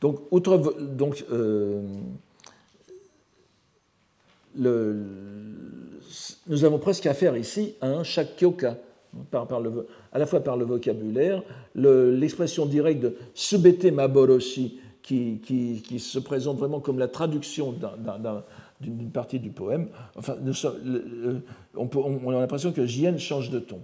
[0.00, 1.82] Donc, outre, donc euh,
[4.56, 5.04] nous
[6.64, 8.78] avons presque affaire ici à un shakyoka
[9.30, 9.46] par,
[10.12, 11.42] à la fois par le vocabulaire,
[11.74, 17.74] l'expression directe de subete maboroshi, qui, qui, se présente vraiment comme la traduction
[18.80, 19.88] d'une partie du poème.
[20.16, 20.36] Enfin,
[21.76, 23.80] on, a l'impression que Jien change de ton.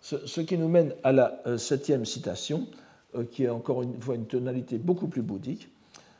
[0.00, 2.66] Ce, qui nous mène à la euh, septième citation,
[3.16, 5.68] euh, qui est encore une fois une tonalité beaucoup plus bouddhique,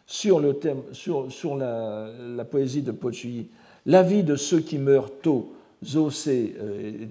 [0.07, 3.49] sur, le thème, sur, la, poésie de Pochuyi.
[3.87, 5.53] La vie de ceux qui meurent tôt
[5.85, 7.07] Zosé, euh,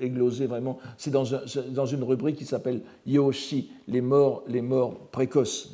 [0.00, 1.24] églosé vraiment, c'est dans,
[1.70, 5.72] dans, une rubrique qui s'appelle Yoshi, les morts, les morts précoces.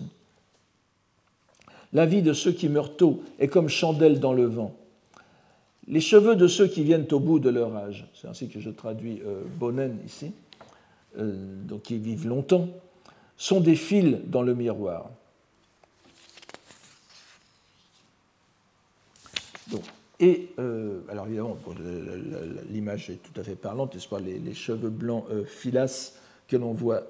[1.93, 4.75] La vie de ceux qui meurent tôt est comme chandelle dans le vent.
[5.89, 8.71] Les cheveux de ceux qui viennent au bout de leur âge, c'est ainsi que je
[8.71, 10.33] traduis euh, Bonen ici,
[11.19, 11.33] euh,
[11.65, 12.69] donc qui vivent longtemps,
[13.37, 15.11] sont des fils dans le miroir.
[19.71, 19.83] Donc,
[20.19, 21.57] et, euh, alors évidemment,
[22.71, 26.19] l'image est tout à fait parlante, n'est-ce les, cheveux blancs euh, filasses
[26.49, 27.03] que l'on voit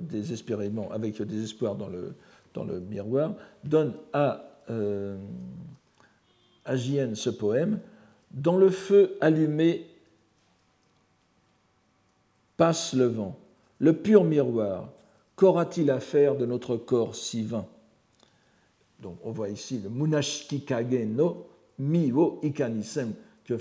[0.00, 4.44] désespérément, avec désespoir dans le, miroir, donnent à,
[6.66, 7.80] à ce poème
[8.34, 9.86] Dans le feu allumé
[12.56, 13.38] passe le vent,
[13.78, 14.90] le pur miroir,
[15.36, 17.66] qu'aura-t-il à faire de notre corps si vain?
[19.00, 21.46] Donc on voit ici le Munashiki Kage no
[21.78, 23.12] miwo ikanisem,
[23.44, 23.54] que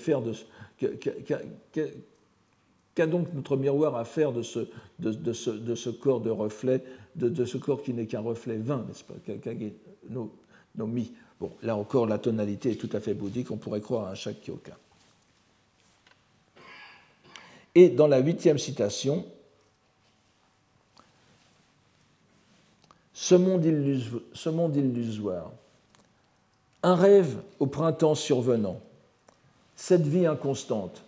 [2.95, 6.83] qu'a donc notre miroir à faire de ce, corps de reflet,
[7.15, 9.13] de, ce corps qui n'est qu'un reflet vain, n'est-ce pas?
[10.09, 10.31] No,
[10.75, 11.11] no mi.
[11.61, 14.77] Là encore, la tonalité est tout à fait bouddhique, on pourrait croire à un Shakyoka.
[17.75, 19.25] Et dans la huitième citation,
[23.13, 23.65] ce monde
[24.75, 25.51] illusoire
[26.83, 28.79] un rêve au printemps survenant,
[29.75, 31.01] cette vie inconstante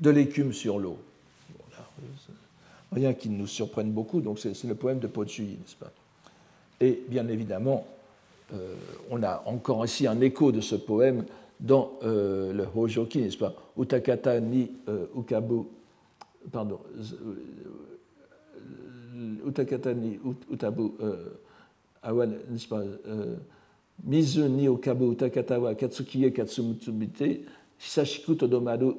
[0.00, 0.98] de l'écume sur l'eau.
[2.90, 5.92] rien qui nous surprenne beaucoup, donc c'est le poème de Pochuyi, n'est-ce pas?
[6.80, 7.86] Et bien évidemment,
[8.54, 8.74] euh,
[9.10, 11.24] on a encore ici un écho de ce poème
[11.58, 13.54] dans euh, le Hojoki, n'est-ce pas?
[13.78, 15.64] Utakata ni euh, Ukabu,
[16.50, 16.80] pardon,
[19.46, 20.18] Utakata ni
[20.50, 20.92] Utabu
[22.02, 22.82] Awan, n'est-ce pas?
[24.02, 27.40] Mizu ni okabu utakatawa katsukiye katsumutsubite
[27.78, 28.94] sashiku todomaru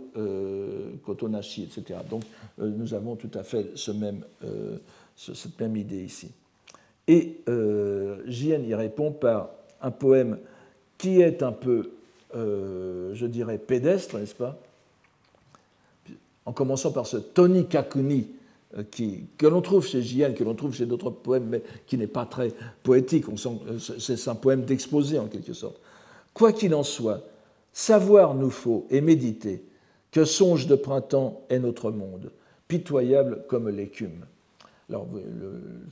[1.03, 1.99] kotonashi, etc.
[2.07, 2.21] Donc
[2.59, 6.29] nous avons tout à fait cette même idée ici.
[7.07, 7.41] Et
[8.27, 9.49] Jien y répond par
[9.81, 10.37] un poème
[10.97, 11.91] qui est un peu,
[12.33, 14.57] je dirais, pédestre, n'est-ce pas?
[16.45, 18.27] En commençant par ce Toni Kakuni,
[18.77, 18.83] euh,
[19.37, 22.25] que l'on trouve chez J.N., que l'on trouve chez d'autres poèmes, mais qui n'est pas
[22.25, 23.25] très poétique.
[23.27, 25.79] Euh, c'est un poème d'exposé en quelque sorte.
[26.33, 27.21] Quoi qu'il en soit,
[27.73, 29.63] savoir nous faut et méditer
[30.11, 32.31] que songe de printemps est notre monde,
[32.67, 34.25] pitoyable comme l'écume.
[34.91, 35.07] Alors,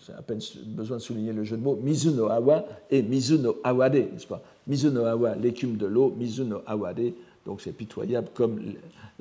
[0.02, 3.94] c'est à peine besoin de souligner le jeu de mots, Mizuno Awa et Mizuno Awade,
[3.94, 4.42] n'est-ce pas?
[4.68, 7.14] Mizuno Awa, l'écume de l'eau, Mizuno Awade,
[7.46, 8.60] donc c'est pitoyable comme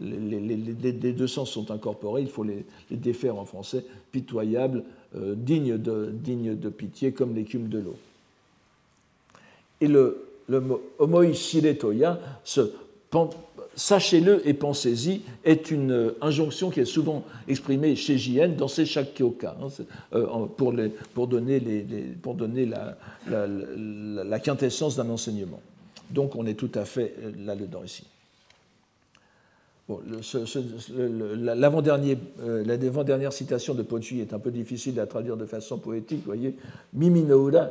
[0.01, 4.83] les, deux sens sont incorporés, il faut les, défaire en français, pitoyable,
[5.15, 7.97] euh, digne, de, digne de pitié comme l'écume de l'eau.
[9.81, 12.19] Et le, le mot homoi shiretoya,
[13.79, 19.57] sachez-le et pensez-y, est une injonction qui est souvent exprimée chez JN dans ses shakyoka,
[19.63, 19.69] hein,
[20.15, 20.27] euh,
[20.57, 20.75] pour,
[21.15, 21.63] pour, donner,
[22.21, 22.69] pour donner
[23.27, 25.61] la, quintessence d'un enseignement.
[26.11, 28.05] Donc on est tout à fait euh, là-dedans ici.
[29.89, 36.19] Bon, euh, L'avant-dernière citation de Ponchi est un peu difficile à traduire de façon poétique,
[36.19, 36.57] vous voyez.
[36.93, 37.25] Mimi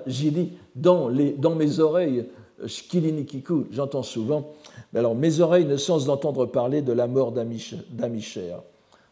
[0.08, 2.26] jiri, dans, les, dans mes oreilles,
[2.66, 4.54] shkilinikiku, j'entends souvent.
[4.92, 8.56] Mais alors, mes oreilles ne cessent d'entendre parler de la mort d'Amicher.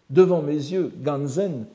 [0.10, 1.66] Devant mes yeux, Ganzen,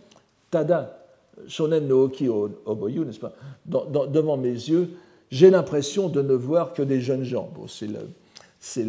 [0.50, 1.04] Tada,
[1.48, 3.32] Shonen no Oki Oboyu, n'est-ce pas?
[3.66, 4.90] Devant mes yeux,
[5.30, 7.48] j'ai l'impression de ne voir que des jeunes gens.
[7.54, 7.88] Bon, c'est
[8.60, 8.84] c'est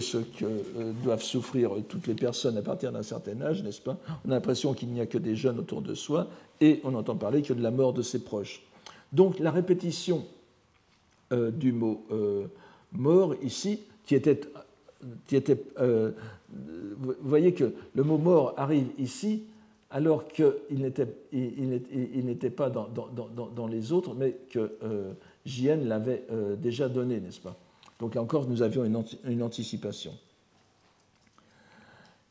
[0.00, 3.96] ce que euh, doivent souffrir toutes les personnes à partir d'un certain âge, n'est-ce pas?
[4.26, 6.26] On a l'impression qu'il n'y a que des jeunes autour de soi
[6.60, 8.62] et on entend parler que de la mort de ses proches.
[9.12, 10.24] Donc la répétition
[11.32, 12.46] euh, du mot euh,
[12.92, 14.40] mort ici, qui était.
[15.80, 16.12] Euh,
[16.98, 19.44] vous voyez que le mot mort arrive ici
[19.90, 24.76] alors qu'il n'était il, pas dans, dans, les autres, mais que
[25.46, 26.24] JN l'avait
[26.58, 27.56] déjà donné, n'est-ce pas?
[28.00, 30.12] Donc encore, nous avions une, une anticipation.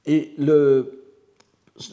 [0.05, 1.02] Et le,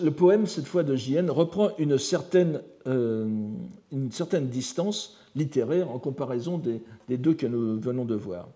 [0.00, 6.58] le, poème, cette fois de JN, reprend une certaine, une certaine distance littéraire en comparaison
[6.58, 8.48] des, des deux que nous venons de voir.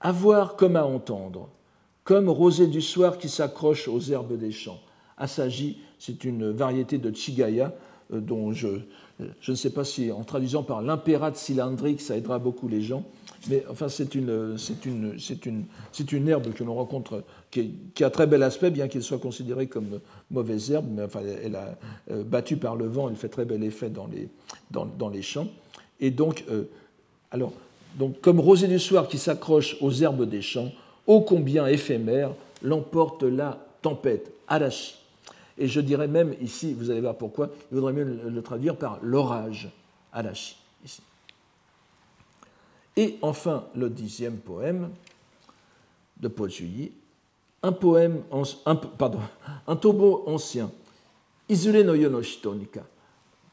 [0.00, 1.48] À voir comme à entendre,
[2.04, 4.80] comme rosée du soir qui s'accroche aux herbes des champs.
[5.16, 8.68] Asagi, c'est une variété de chigaya euh, dont je,
[9.40, 13.04] je ne sais pas si en traduisant par l'impérate cylindrique, ça aidera beaucoup les gens,
[13.48, 17.72] mais enfin c'est une, c'est une, c'est une, c'est une herbe que l'on rencontre qui,
[18.00, 20.00] a très bel aspect, bien qu'elle soit considérée comme
[20.30, 21.76] mauvaise herbe, mais enfin elle a
[22.10, 24.28] euh, battu par le vent, elle fait très bel effet dans les,
[24.70, 25.48] dans, dans les champs.
[26.00, 26.64] Et donc, euh,
[27.30, 27.52] alors,
[27.98, 30.70] donc, comme rosée du soir qui s'accroche aux herbes des champs,
[31.06, 32.32] ô combien éphémère
[32.62, 34.96] l'emporte la tempête, arashi.
[35.58, 38.98] Et je dirais même ici, vous allez voir pourquoi, il vaudrait mieux le traduire par
[39.02, 39.70] l'orage,
[40.12, 41.02] arashi, ici.
[42.96, 44.90] Et enfin, le dixième poème
[46.18, 46.50] de Paul
[47.62, 48.22] un poème,
[48.64, 49.20] un, pardon,
[49.66, 50.70] un tombeau ancien,
[51.48, 52.84] Isule no Yonoshitonika,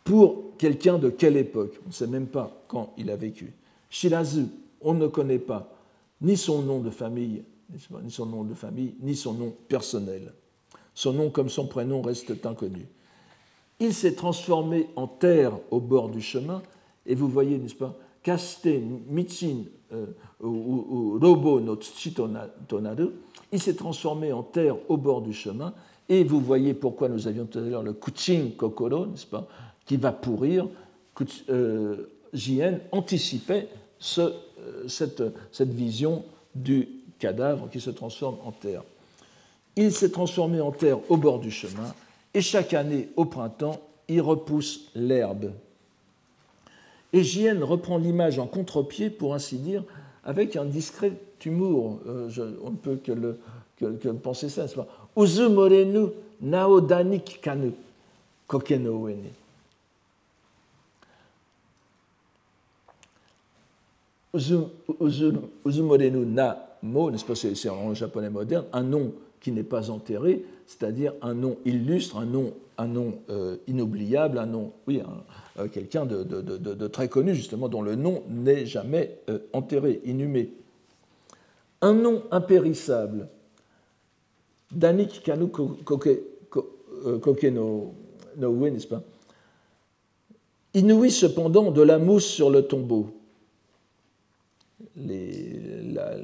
[0.04, 3.54] pour quelqu'un de quelle époque On ne sait même pas quand il a vécu.
[3.90, 4.46] Shirazu,
[4.82, 5.70] on ne connaît pas
[6.22, 10.34] ni son nom de famille, ni son nom de famille, ni son nom personnel.
[10.94, 12.88] Son nom comme son prénom restent inconnus.
[13.80, 16.62] Il s'est transformé en terre au bord du chemin,
[17.06, 18.70] et vous voyez, n'est-ce pas, Kaste
[19.10, 20.06] Michin euh,
[20.42, 21.78] ou Robo no
[23.54, 25.74] il s'est transformé en terre au bord du chemin,
[26.10, 29.48] et vous voyez pourquoi nous avions tout à l'heure le Kuchin Kokoro, n'est-ce pas,
[29.86, 30.68] qui va pourrir.
[31.50, 33.70] Euh, JN anticipait
[34.18, 34.32] euh,
[34.88, 36.26] cette, vision
[36.56, 36.90] du
[37.20, 38.84] cadavre qui se transforme en terre.
[39.76, 41.94] Il s'est transformé en terre au bord du chemin
[42.34, 45.52] et chaque année au printemps, il repousse l'herbe.
[47.12, 49.84] Et JN reprend l'image en contre-pied, pour ainsi dire,
[50.26, 51.14] avec un discret
[51.46, 52.00] humour.
[52.08, 52.30] Euh,
[52.64, 53.38] on ne peut que, le,
[54.14, 54.88] penser ça, n'est-ce pas?
[55.16, 55.44] Uzu
[56.42, 57.72] naodanik kanu
[58.48, 59.10] kokeno
[65.64, 69.14] Uzumorenu na mo, n'est-ce pas, c'est en japonais moderne, un nom
[69.44, 74.46] qui n'est pas enterré, c'est-à-dire un nom illustre, un nom, un nom euh, inoubliable, un
[74.46, 75.02] nom, oui,
[75.60, 80.54] euh, quelqu'un de, très connu, justement, dont le nom n'est jamais euh, enterré, inhumé.
[81.82, 83.28] Un nom impérissable,
[84.72, 86.24] Danik Kanu Koke
[87.52, 87.94] no,
[88.38, 89.04] n'est-ce pas?
[90.74, 93.10] Inouï cependant de la mousse sur le tombeau.
[94.96, 96.16] La,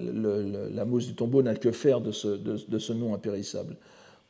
[0.85, 3.75] mousse du tombeau n'a que faire de ce, nom impérissable.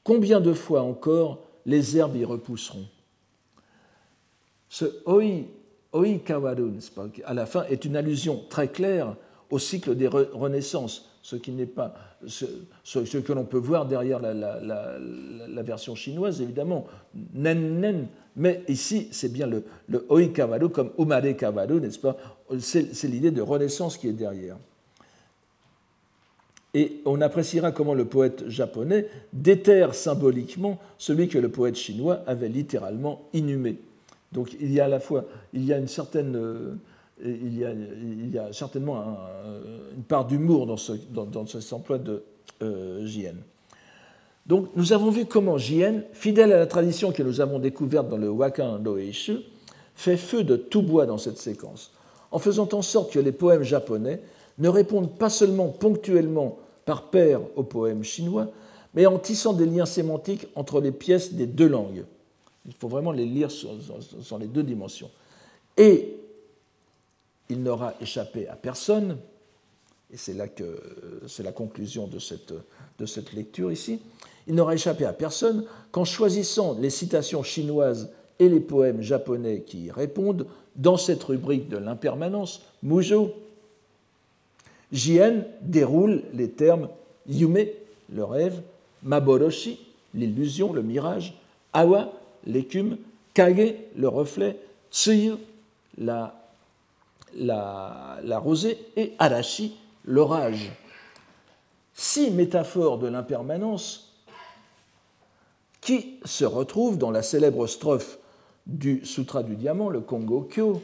[0.04, 2.86] Combien de fois encore les herbes y repousseront
[4.70, 5.46] Ce oi,
[5.94, 6.72] oi kawaru,
[7.26, 9.16] à la fin, est une allusion très claire
[9.50, 11.96] au cycle des renaissances, ce qui n'est pas
[12.28, 16.86] ce, que l'on peut voir derrière la, version chinoise, évidemment,
[17.34, 22.18] nen nen, mais ici c'est bien le, le oi kawaru comme umare kawaru, n'est-ce pas?
[22.60, 24.58] C'est l'idée de renaissance qui est derrière.
[26.74, 32.50] Et on appréciera comment le poète japonais déterre symboliquement celui que le poète chinois avait
[32.50, 33.78] littéralement inhumé.
[34.32, 36.76] Donc il y a à la fois il y a une certaine euh,
[37.24, 39.18] il y a, il y a certainement
[39.96, 42.24] une part d'humour dans ce, dans, cet emploi de
[42.62, 43.36] euh, JN.
[44.46, 48.18] Donc nous avons vu comment JN, fidèle à la tradition que nous avons découverte dans
[48.18, 49.40] le Wakan Doeishu,
[49.96, 51.92] fait feu de tout bois dans cette séquence,
[52.32, 54.22] en faisant en sorte que les poèmes japonais
[54.60, 58.48] ne répondent pas seulement ponctuellement par paire aux poèmes chinois,
[58.94, 62.06] mais en tissant des liens sémantiques entre les pièces des deux langues.
[62.66, 63.72] Il faut vraiment les lire sur,
[64.22, 65.10] sur les deux dimensions.
[65.78, 66.18] Et
[67.50, 69.18] il n'aura échappé à personne,
[70.12, 70.80] et c'est là que
[71.28, 72.54] c'est la conclusion de cette,
[73.00, 74.02] de cette lecture ici,
[74.48, 79.86] il n'aura échappé à personne qu'en choisissant les citations chinoises et les poèmes japonais qui
[79.86, 83.34] y répondent dans cette rubrique de l'impermanence, Mujo,
[84.92, 86.90] Jien déroule les termes
[87.28, 87.66] Yume,
[88.12, 88.62] le rêve,
[89.04, 89.80] Maboroshi,
[90.14, 91.36] l'illusion, le mirage,
[91.74, 92.12] Awa,
[92.46, 92.98] l'écume,
[93.34, 94.58] Kage, le reflet,
[94.92, 95.34] Tsuyu,
[95.98, 96.40] la
[97.36, 99.76] la, rosée, et Arashi,
[100.06, 100.72] l'orage.
[101.94, 104.14] Six métaphores de l'impermanence
[105.82, 108.20] qui se retrouvent dans la célèbre strophe
[108.66, 110.82] du Sutra du Diamant, le Kongo Kyo,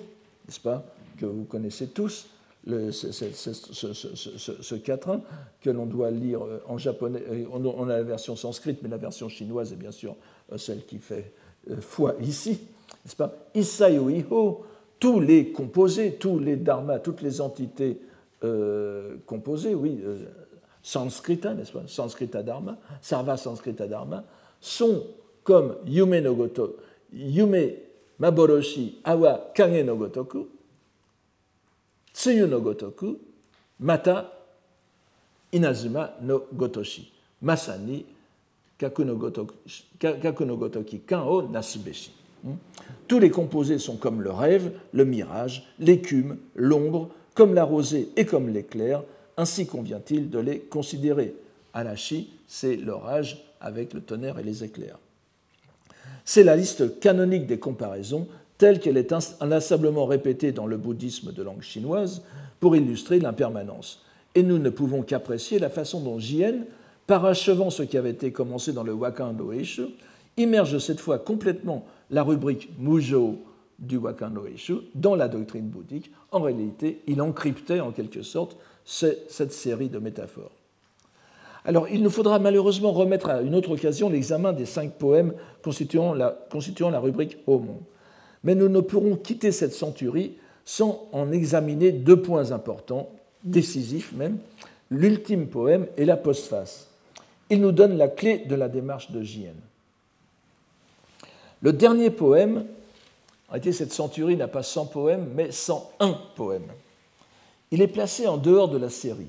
[0.47, 0.83] n'est-ce pas,
[1.17, 2.27] que vous connaissez tous,
[2.67, 5.21] ce, ce, quatrain
[5.61, 7.21] que l'on doit lire en japonais.
[7.51, 10.15] On a la version sanscrite, mais la version chinoise est bien sûr
[10.57, 11.31] celle qui fait
[11.79, 12.59] foi ici,
[13.03, 13.33] n'est-ce pas?
[13.55, 14.65] Iho,
[14.99, 17.99] tous les composés, tous les dharmas, toutes les entités
[19.25, 20.01] composées, oui,
[20.85, 21.83] sanskrita, n'est-ce pas?
[21.87, 24.23] Sanskrita dharma, sarva sanskrita dharma,
[24.61, 25.03] sont
[25.43, 26.77] comme yume no goto,
[27.11, 27.73] yume
[28.19, 30.47] maboroshi awa kage no gotoku,
[32.15, 33.19] tsuyu no gotoku,
[33.79, 34.31] mata
[35.51, 37.11] inazuma no gotoshi,
[37.41, 38.05] masani
[38.79, 39.15] kaku no
[40.57, 42.11] gotoki kan o nasubeshi.
[42.43, 42.55] Hmm?
[43.07, 48.25] Tous les composés sont comme le rêve, le mirage, l'écume, l'ombre, comme la rosée et
[48.25, 49.03] comme l'éclair,
[49.37, 51.35] ainsi convient-il de les considérer.
[51.73, 54.99] Anashi, c'est l'orage avec le tonnerre et les éclairs.
[56.23, 58.27] C'est la liste canonique des comparaisons
[58.57, 62.23] telle qu'elle est inlassablement répétée dans le bouddhisme de langue chinoise
[62.59, 64.03] pour illustrer l'impermanence.
[64.33, 66.55] Et nous ne pouvons qu'apprécier la façon dont Jien,
[67.07, 69.87] parachevant ce qui avait été commencé dans le Wakando Eishu,
[70.37, 73.39] immerge cette fois complètement la rubrique Mujo
[73.79, 76.11] du Wakando Eishu dans la doctrine bouddhique.
[76.31, 80.51] En réalité, il encryptait en quelque sorte cette série de métaphores.
[81.65, 85.33] Alors, il nous faudra malheureusement remettre à une autre occasion l'examen des cinq poèmes
[85.63, 87.79] constituant la, constituant la rubrique Homon.
[88.45, 93.09] Mais nous ne pourrons quitter cette centurie sans en examiner deux points importants,
[93.43, 94.37] décisifs même,
[94.89, 96.87] l'ultime poème et la postface.
[97.49, 99.53] Il nous donne la clé de la démarche de Jien.
[101.61, 102.65] Le dernier poème,
[103.47, 106.71] en réalité cette centurie n'a pas 100 poèmes, mais 101 poèmes.
[107.71, 109.27] Il est placé en dehors de la série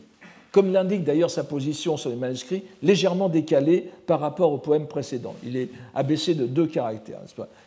[0.57, 5.35] comme l'indique d'ailleurs sa position sur les manuscrits, légèrement décalé par rapport au poème précédent.
[5.45, 7.21] Il est abaissé de deux caractères,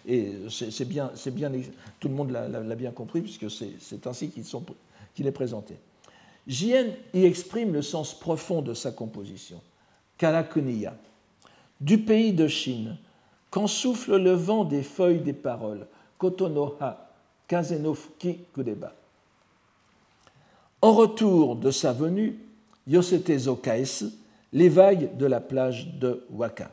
[0.07, 1.51] Et c'est bien, bien,
[1.99, 5.75] tout le monde l'a bien compris, puisque c'est ainsi qu'il est présenté.
[6.47, 9.61] Jien y exprime le sens profond de sa composition.
[10.17, 10.95] Karakuniya,
[11.79, 12.97] du pays de Chine,
[13.51, 15.85] quand souffle le vent des feuilles des paroles,
[16.17, 17.11] Kotonoha,
[17.47, 18.95] Kazenofuki Kudeba.
[20.81, 22.39] En retour de sa venue,
[22.87, 24.05] Yosete Zokaes,
[24.53, 26.71] les vagues de la plage de Waka.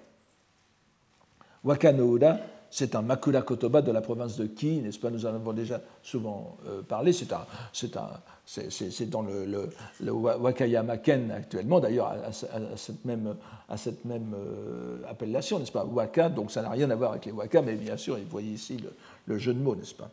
[1.65, 2.17] Waka no
[2.71, 5.11] c'est un Makura Kotoba de la province de Ki, n'est-ce pas?
[5.11, 7.13] Nous en avons déjà souvent euh, parlé.
[7.13, 7.27] C'est
[9.09, 13.35] dans le, le, Wakayama Ken actuellement, d'ailleurs, à, cette même,
[13.69, 15.85] à cette même euh, appellation, n'est-ce pas?
[15.85, 18.53] Waka, donc ça n'a rien à voir avec les Waka, mais bien sûr, vous voyez
[18.53, 18.77] ici
[19.27, 20.11] le, jeu de mots, n'est-ce pas?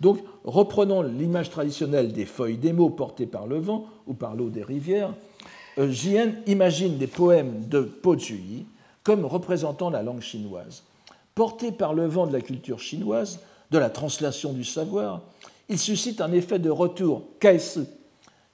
[0.00, 4.50] Donc, reprenons l'image traditionnelle des feuilles des mots portées par le vent ou par l'eau
[4.50, 5.14] des rivières,
[5.78, 8.16] Jien imagine des poèmes de Po
[9.02, 10.84] comme représentant la langue chinoise.
[11.34, 15.22] Portés par le vent de la culture chinoise, de la translation du savoir,
[15.68, 17.84] il suscite un effet de retour, kaesu,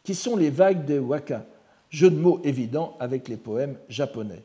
[0.02, 1.44] qui sont les vagues de waka,
[1.90, 4.42] jeu de mots évident avec les poèmes japonais.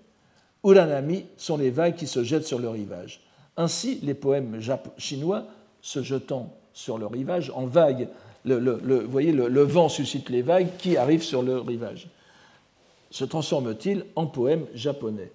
[0.63, 3.21] Uranami sont les vagues qui se jettent sur le rivage.
[3.55, 4.59] Ainsi, les poèmes
[4.97, 5.45] chinois
[5.81, 8.09] se jetant sur le rivage en vagues.
[8.43, 12.09] voyez, le, vent suscite les vagues qui arrivent sur le rivage
[13.15, 15.31] se transforme-t-il en poème japonais?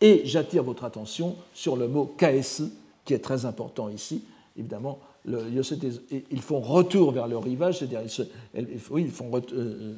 [0.00, 2.66] Et j'attire votre attention sur le mot kaesu,
[3.04, 4.22] qui est très important ici.
[4.56, 8.02] Évidemment, ils font retour vers le rivage, c'est-à-dire,
[8.88, 9.96] oui, ils font euh, euh,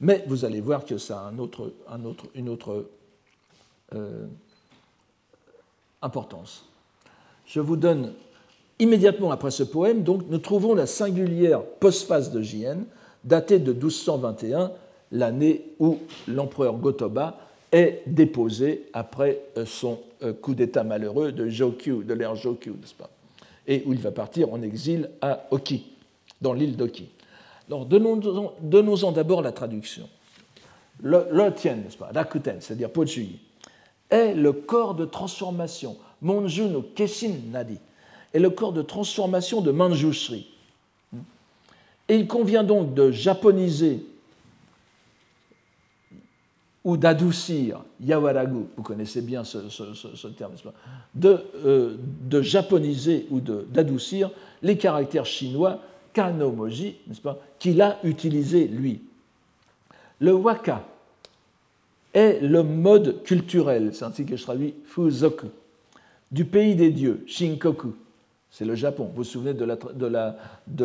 [0.00, 1.32] mais vous allez voir que ça a
[2.36, 2.86] une autre
[3.92, 4.26] euh,
[6.02, 6.66] importance.
[7.46, 8.12] Je vous donne
[8.78, 12.78] immédiatement après ce poème, donc, nous trouvons la singulière postface de Jien,
[13.24, 14.70] datée de 1221,
[15.12, 15.98] l'année où
[16.28, 17.38] l'empereur Gotoba
[17.72, 22.94] est déposé après euh, son euh, coup d'État malheureux de Jokyu, de l'ère Jokyu, n'est-ce
[22.94, 23.10] pas?
[23.66, 25.84] Et où il va partir en exil à Oki,
[26.40, 27.08] dans l'île d'Oki.
[27.68, 30.08] Alors, donnons-en d'abord la traduction.
[31.02, 33.40] Le, tien, n'est-ce pas, Rakuten, c'est-à-dire Pochui,
[34.08, 37.78] est le corps de transformation, Monju no Keshin Nadi,
[38.32, 40.48] est le corps de transformation de Manjushri.
[42.08, 44.06] Et il convient donc de japoniser
[46.86, 49.58] ou d'adoucir, yawaragu, vous connaissez bien ce,
[50.28, 50.52] terme,
[51.24, 51.96] euh,
[52.30, 54.30] de, japoniser ou d'adoucir
[54.62, 55.80] les caractères chinois
[56.12, 59.00] kanomoji, n'est-ce pas, qu'il a utilisé lui.
[60.20, 60.84] Le waka
[62.14, 65.48] est le mode culturel, c'est ainsi que je traduis fuzoku,
[66.30, 67.96] du pays des dieux, shinkoku,
[68.56, 69.04] c'est le Japon.
[69.04, 70.06] Vous vous souvenez de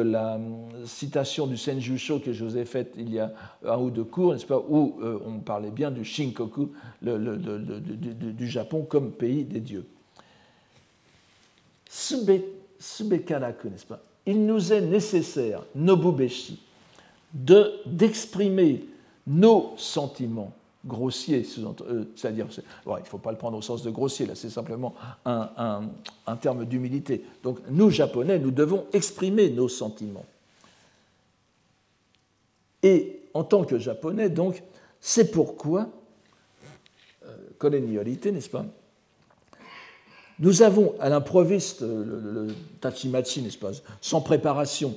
[0.02, 3.32] la, hum, citation du Senjusho que je vous ai faite il y a
[3.66, 8.84] un ou deux cours, n'est-ce pas, où euh, on parlait bien du Shinkoku, du, Japon
[8.84, 9.86] comme pays des dieux.
[11.90, 16.62] Subekaraku, n'est-ce pas Il nous est nécessaire, Nobubeshi,
[17.34, 18.84] d'exprimer
[19.26, 20.54] nos sentiments
[20.86, 22.48] grossiers, euh, c'est-à-dire,
[22.86, 25.90] il ne faut pas le prendre au sens de grossier, là c'est simplement un,
[26.26, 27.24] un terme d'humilité.
[27.44, 30.26] Donc nous, Japonais, nous devons exprimer nos sentiments.
[32.84, 34.64] Et en tant que Japonais, donc,
[35.00, 35.90] c'est pourquoi,
[37.26, 37.70] euh,
[38.32, 38.66] n'est-ce pas
[40.40, 42.48] Nous avons à l'improviste, le,
[42.80, 43.72] tachimachi, n'est-ce pas,
[44.02, 44.96] sans préparation,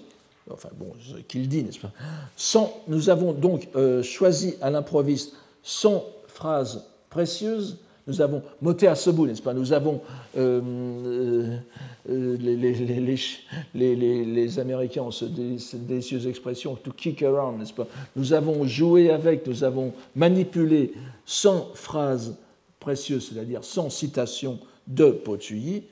[0.51, 0.93] enfin bon,
[1.28, 1.93] qu'il dit, n'est-ce pas
[2.37, 8.94] sans, Nous avons donc euh, choisi à l'improviste, sans phrase précieuse, nous avons moté à
[8.94, 9.54] ce bout, n'est-ce pas?
[9.54, 10.02] Nous avons
[10.36, 11.56] euh,
[12.10, 17.86] euh, les, Américains ont cette délicieuse expression to kick around, n'est-ce pas?
[18.14, 20.92] Nous avons joué avec, nous avons manipulé
[21.24, 22.36] sans phrase
[22.78, 25.84] précieuse, c'est-à-dire sans citation de Potuyi,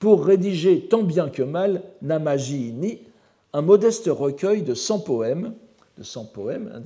[0.00, 2.98] pour rédiger tant bien que mal Namaji Ni,
[3.52, 5.54] un modeste recueil de 100 poèmes
[6.00, 6.80] de 100 poèmes, hein,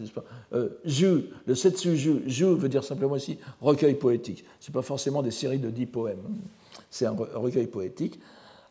[0.54, 0.68] euh,
[1.46, 4.44] le Setsu Ju, Ju veut dire simplement ici recueil poétique.
[4.58, 6.18] Ce n'est pas forcément des séries de 10 poèmes,
[6.90, 8.18] c'est un recueil poétique,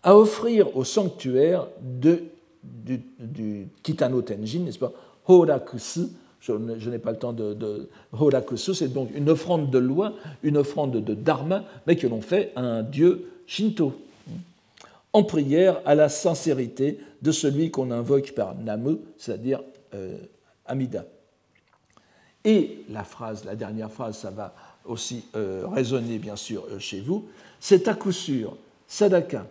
[0.03, 2.23] à offrir au sanctuaire de,
[2.61, 4.91] du, Kitano Tenjin, n'est-ce pas,
[5.25, 6.07] Horakusu,
[6.41, 7.53] je, n'ai pas le temps de.
[7.53, 10.11] de Horakusu, c'est donc une offrande de loi,
[10.43, 13.93] une offrande de dharma, mais que l'on fait à un dieu shinto,
[15.13, 19.63] en prière à la sincérité de celui qu'on invoque par Namu, c'est-à-dire
[19.95, 20.17] euh,
[20.65, 21.05] Amida.
[22.43, 24.53] Et la dernière phrase, ça va
[24.83, 27.25] aussi euh, résonner bien sûr euh, chez vous,
[27.61, 28.57] c'est à coup sûr,
[28.87, 29.47] Sadaka,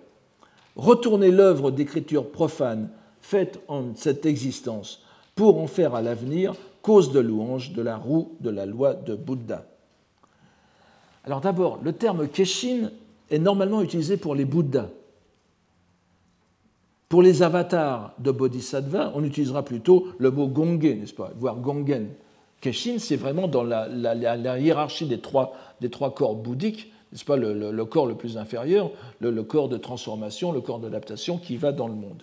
[0.76, 2.90] retourner l'œuvre d'écriture profane
[3.22, 5.02] faite en cette existence
[5.34, 9.14] pour en faire à l'avenir cause de louange de la roue de la loi de
[9.14, 9.64] Bouddha.
[11.24, 12.90] Alors d'abord, le terme Keshin
[13.30, 14.88] est normalement utilisé pour les Bouddhas.
[17.12, 22.08] Pour les avatars de Bodhisattva, on utilisera plutôt le mot Gongen, n'est-ce pas, voire Gongen.
[22.62, 27.84] Keshin, c'est vraiment dans la, hiérarchie des trois, des trois, corps bouddhiques, n'est-ce pas, le,
[27.84, 28.90] corps le plus inférieur,
[29.20, 32.22] le, corps de transformation, le corps d'adaptation qui va dans le monde.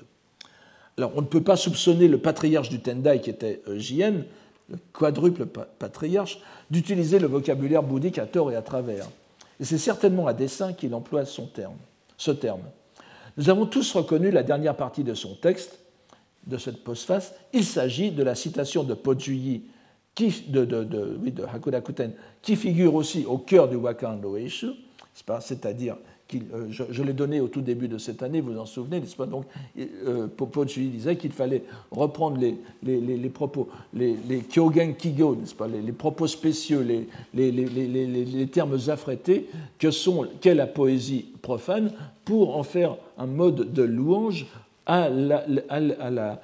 [0.98, 4.24] Alors, on ne peut pas soupçonner le patriarche du Tendai, qui était euh, Jien,
[4.70, 6.40] le quadruple patriarche,
[6.72, 9.06] d'utiliser le vocabulaire bouddhique à tort et à travers.
[9.60, 11.78] Et c'est certainement à dessein qu'il emploie son terme,
[12.18, 12.62] ce terme.
[13.40, 15.80] Nous avons tous reconnu la dernière partie de son texte,
[16.46, 17.34] de cette postface.
[17.54, 19.64] Il s'agit de la citation de Pojuyi
[20.18, 22.12] de, de, de, de
[22.42, 24.72] qui figure aussi au cœur du Wakan Loeshu,
[25.40, 25.96] c'est-à-dire
[26.36, 29.16] euh, je, l'ai donné au tout début de cette année, vous vous en souvenez, n'est-ce
[29.16, 29.26] pas?
[29.26, 29.46] Donc,
[29.78, 30.28] euh,
[30.78, 34.16] disait qu'il fallait reprendre les, propos, les,
[34.48, 35.68] kyogen kigo, n'est-ce pas?
[35.68, 36.86] Les, propos spécieux,
[37.34, 39.48] les, termes affrétés
[39.80, 41.92] qu'est la poésie profane
[42.26, 44.46] pour en faire un mode de louange
[44.86, 46.40] à la,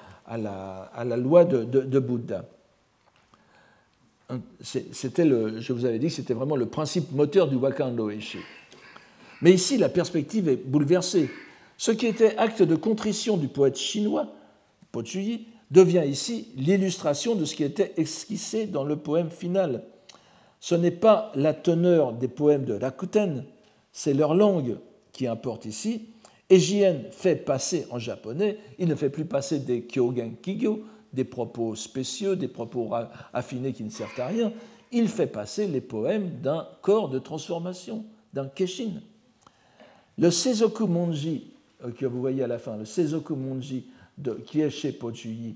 [1.18, 2.46] loi de, Bouddha.
[4.62, 5.28] C'était
[5.60, 8.40] je vous avais dit que c'était vraiment le principe moteur du Wakan Loeshi.
[9.42, 11.30] Mais ici, la perspective est bouleversée.
[11.78, 14.28] Ce qui était acte de contrition du poète chinois,
[14.92, 19.84] Po Chuyi, devient ici l'illustration de ce qui était esquissé dans le poème final.
[20.60, 23.44] Ce n'est pas la teneur des poèmes de Rakuten,
[23.92, 24.78] c'est leur langue
[25.12, 26.10] qui importe ici.
[26.50, 31.24] Et Jien fait passer en japonais, il ne fait plus passer des kyogen kigyo, des
[31.24, 32.92] propos spéciaux, des propos
[33.34, 34.54] affinés qui ne servent à rien,
[34.92, 39.02] il fait passer les poèmes d'un corps de transformation, d'un keshin.
[40.18, 41.44] Le Seizoku Monji,
[41.84, 43.86] euh, que vous voyez à la fin, le Seizoku Monji
[44.18, 44.38] de,
[44.70, 45.56] chez Pochuyi,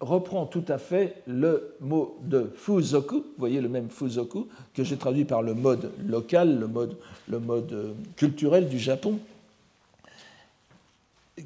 [0.00, 4.98] reprend tout à fait le mot de Fuzoku, vous voyez le même Fuzoku, que j'ai
[4.98, 6.96] traduit par le mode local, le mode,
[7.28, 9.18] le mode euh, culturel du Japon.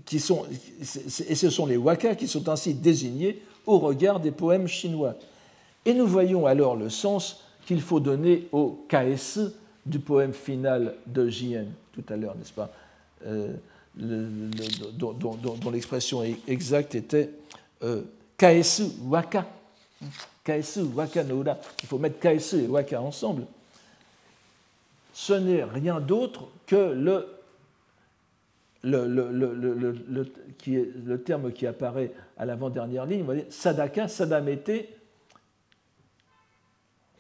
[0.07, 0.45] Qui sont,
[1.29, 5.17] et ce sont les waka qui sont ainsi désignés au regard des poèmes chinois.
[5.85, 9.49] Et nous voyons alors le sens qu'il faut donner au kaesu
[9.87, 11.67] du poème final de Jien
[12.03, 12.71] tout à l'heure, n'est-ce pas
[13.27, 13.55] euh,
[13.97, 17.31] dont, l'expression exacte était
[17.83, 18.03] euh,
[18.37, 19.47] kaesu waka.
[20.45, 21.43] Kaesu waka no
[21.83, 23.45] Il faut mettre kaesu et waka ensemble.
[25.13, 27.27] Ce n'est rien d'autre que le,
[28.83, 34.89] le, qui est, le terme qui apparaît à l'avant-dernière ligne, dire sadaka, sadamete,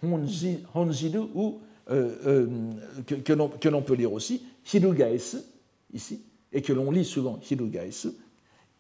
[0.03, 2.47] honjidu, ou euh, euh,
[3.05, 5.39] que, l'on peut lire aussi, Hirugaesu,
[5.93, 6.23] ici,
[6.53, 8.09] et que l'on lit souvent Hirugaesu.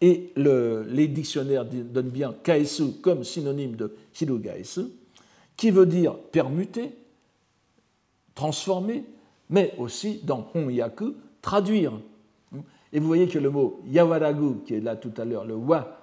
[0.00, 4.82] Et le, les dictionnaires donnent bien kaesu comme synonyme de Hirugaesu,
[5.56, 6.92] qui veut dire permuter,
[8.34, 9.04] transformer,
[9.50, 11.92] mais aussi dans Honyaku, traduire.
[12.92, 15.98] Et vous voyez que le mot yawaragu, qui est là tout à l'heure, le wa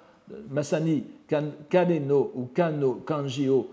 [0.50, 3.70] Masani Kane no ou Kano Kanjio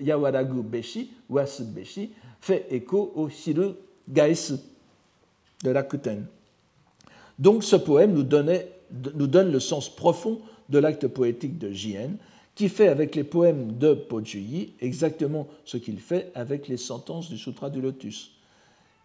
[0.00, 2.10] Yawaragu Beshi, Wasu Beshi,
[2.40, 3.74] fait écho au Shiru
[4.08, 4.54] Gaesu
[5.64, 6.26] de Rakuten.
[7.38, 12.10] Donc ce poème nous, donne le sens profond de l'acte poétique de Jien,
[12.54, 17.36] qui fait avec les poèmes de Pojuyi exactement ce qu'il fait avec les sentences du
[17.36, 18.30] Sutra du Lotus.